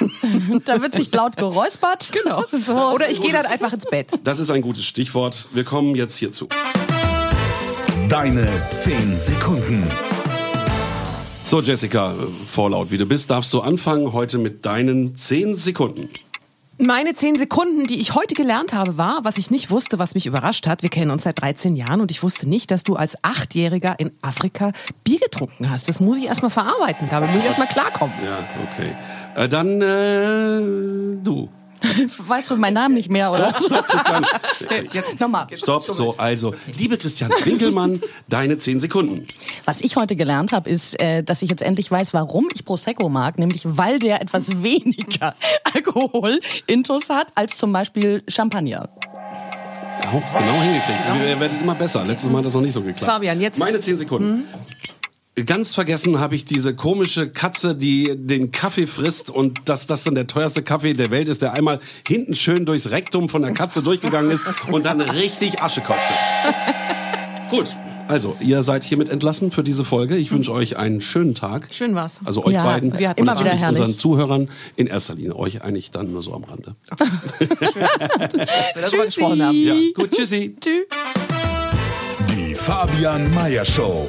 Da 0.64 0.82
wird 0.82 0.94
sich 0.94 1.12
laut 1.12 1.36
geräuspert. 1.36 2.10
Genau. 2.12 2.44
So. 2.60 2.74
Oder 2.74 3.10
ich 3.10 3.20
gehe 3.20 3.32
dann 3.32 3.46
einfach 3.46 3.72
ins 3.72 3.86
Bett. 3.86 4.08
Das 4.24 4.38
ist 4.38 4.50
ein 4.50 4.60
gutes 4.60 4.84
Stichwort. 4.84 5.48
Wir 5.52 5.64
kommen 5.64 5.94
jetzt 5.94 6.16
hierzu. 6.16 6.48
Deine 8.08 8.48
10 8.82 9.18
Sekunden. 9.18 9.88
So, 11.44 11.60
Jessica, 11.60 12.12
äh, 12.12 12.46
vorlaut 12.46 12.90
wie 12.90 12.98
du 12.98 13.06
bist, 13.06 13.30
darfst 13.30 13.52
du 13.54 13.60
anfangen 13.60 14.12
heute 14.12 14.38
mit 14.38 14.66
deinen 14.66 15.16
10 15.16 15.56
Sekunden. 15.56 16.08
Meine 16.82 17.12
zehn 17.12 17.36
Sekunden, 17.36 17.86
die 17.86 18.00
ich 18.00 18.14
heute 18.14 18.34
gelernt 18.34 18.72
habe, 18.72 18.96
war, 18.96 19.20
was 19.22 19.36
ich 19.36 19.50
nicht 19.50 19.70
wusste, 19.70 19.98
was 19.98 20.14
mich 20.14 20.24
überrascht 20.24 20.66
hat. 20.66 20.82
Wir 20.82 20.88
kennen 20.88 21.10
uns 21.10 21.24
seit 21.24 21.38
13 21.38 21.76
Jahren 21.76 22.00
und 22.00 22.10
ich 22.10 22.22
wusste 22.22 22.48
nicht, 22.48 22.70
dass 22.70 22.84
du 22.84 22.96
als 22.96 23.22
Achtjähriger 23.22 23.96
in 23.98 24.12
Afrika 24.22 24.72
Bier 25.04 25.18
getrunken 25.18 25.68
hast. 25.68 25.88
Das 25.88 26.00
muss 26.00 26.16
ich 26.16 26.24
erstmal 26.24 26.50
verarbeiten. 26.50 27.06
Da 27.10 27.20
muss 27.20 27.38
ich 27.38 27.44
erstmal 27.44 27.66
klarkommen. 27.66 28.14
Ja, 28.24 28.38
okay. 28.72 28.94
Äh, 29.36 29.48
dann 29.48 29.80
äh, 29.80 31.22
du. 31.22 31.48
Weißt 32.28 32.50
du 32.50 32.56
meinen 32.56 32.74
Namen 32.74 32.94
nicht 32.94 33.10
mehr, 33.10 33.32
oder? 33.32 33.52
Christian, 33.52 34.26
Jetzt 34.92 35.18
nochmal. 35.18 35.46
stopp. 35.56 35.82
So, 35.84 36.14
also, 36.18 36.54
liebe 36.76 36.98
Christian 36.98 37.30
Winkelmann, 37.44 38.02
deine 38.28 38.58
10 38.58 38.80
Sekunden. 38.80 39.26
Was 39.64 39.80
ich 39.80 39.96
heute 39.96 40.14
gelernt 40.14 40.52
habe, 40.52 40.68
ist, 40.68 41.00
äh, 41.00 41.22
dass 41.22 41.40
ich 41.40 41.48
jetzt 41.48 41.62
endlich 41.62 41.90
weiß, 41.90 42.12
warum 42.12 42.48
ich 42.54 42.66
Prosecco 42.66 43.08
mag, 43.08 43.38
nämlich 43.38 43.62
weil 43.64 43.98
der 43.98 44.20
etwas 44.20 44.48
weniger 44.62 45.34
Alkohol 45.74 46.40
intus 46.66 47.08
hat 47.08 47.28
als 47.34 47.56
zum 47.56 47.72
Beispiel 47.72 48.22
Champagner. 48.28 48.90
Auch 50.02 50.12
genau 50.38 50.60
hingekriegt. 50.62 50.98
Ihr 51.30 51.40
werdet 51.40 51.62
immer 51.62 51.74
besser. 51.74 52.04
Letztes 52.04 52.30
Mal 52.30 52.38
hat 52.38 52.46
das 52.46 52.54
noch 52.54 52.62
nicht 52.62 52.72
so 52.72 52.82
geklappt. 52.82 53.10
Fabian, 53.10 53.40
jetzt- 53.40 53.58
Meine 53.58 53.80
10 53.80 53.96
Sekunden. 53.98 54.44
Ganz 55.46 55.74
vergessen 55.74 56.18
habe 56.18 56.34
ich 56.34 56.44
diese 56.44 56.74
komische 56.74 57.28
Katze, 57.28 57.74
die 57.74 58.12
den 58.16 58.50
Kaffee 58.50 58.86
frisst 58.86 59.30
und 59.30 59.60
dass 59.66 59.86
das 59.86 60.04
dann 60.04 60.14
der 60.14 60.26
teuerste 60.26 60.62
Kaffee 60.62 60.94
der 60.94 61.10
Welt 61.10 61.28
ist, 61.28 61.42
der 61.42 61.52
einmal 61.52 61.80
hinten 62.06 62.34
schön 62.34 62.66
durchs 62.66 62.90
Rektum 62.90 63.28
von 63.28 63.42
der 63.42 63.52
Katze 63.52 63.82
durchgegangen 63.82 64.30
ist 64.30 64.44
und 64.70 64.86
dann 64.86 65.00
richtig 65.00 65.62
Asche 65.62 65.80
kostet. 65.80 66.16
Gut, 67.50 67.74
also 68.08 68.36
ihr 68.40 68.62
seid 68.62 68.82
hiermit 68.82 69.08
entlassen 69.08 69.50
für 69.50 69.62
diese 69.62 69.84
Folge. 69.84 70.16
Ich 70.16 70.32
wünsche 70.32 70.52
euch 70.52 70.76
einen 70.76 71.00
schönen 71.00 71.34
Tag. 71.36 71.68
Schön 71.72 71.94
war's. 71.94 72.20
Also 72.24 72.44
euch 72.44 72.54
Ja, 72.54 72.64
beiden 72.64 72.98
wir 72.98 73.08
hatten 73.08 73.20
und 73.20 73.28
immer 73.28 73.38
wieder 73.38 73.50
herrlich. 73.50 73.80
unseren 73.80 73.96
Zuhörern 73.96 74.48
in 74.76 74.88
erster 74.88 75.14
Linie. 75.14 75.36
Euch 75.36 75.62
eigentlich 75.62 75.90
dann 75.92 76.12
nur 76.12 76.22
so 76.22 76.34
am 76.34 76.44
Rande. 76.44 76.74
gesprochen 79.04 79.42
haben. 79.44 79.56
Ja, 79.56 79.74
gut, 79.94 80.10
tschüssi. 80.12 80.56
Die 82.34 82.54
Fabian 82.54 83.32
Meyer 83.32 83.64
Show. 83.64 84.08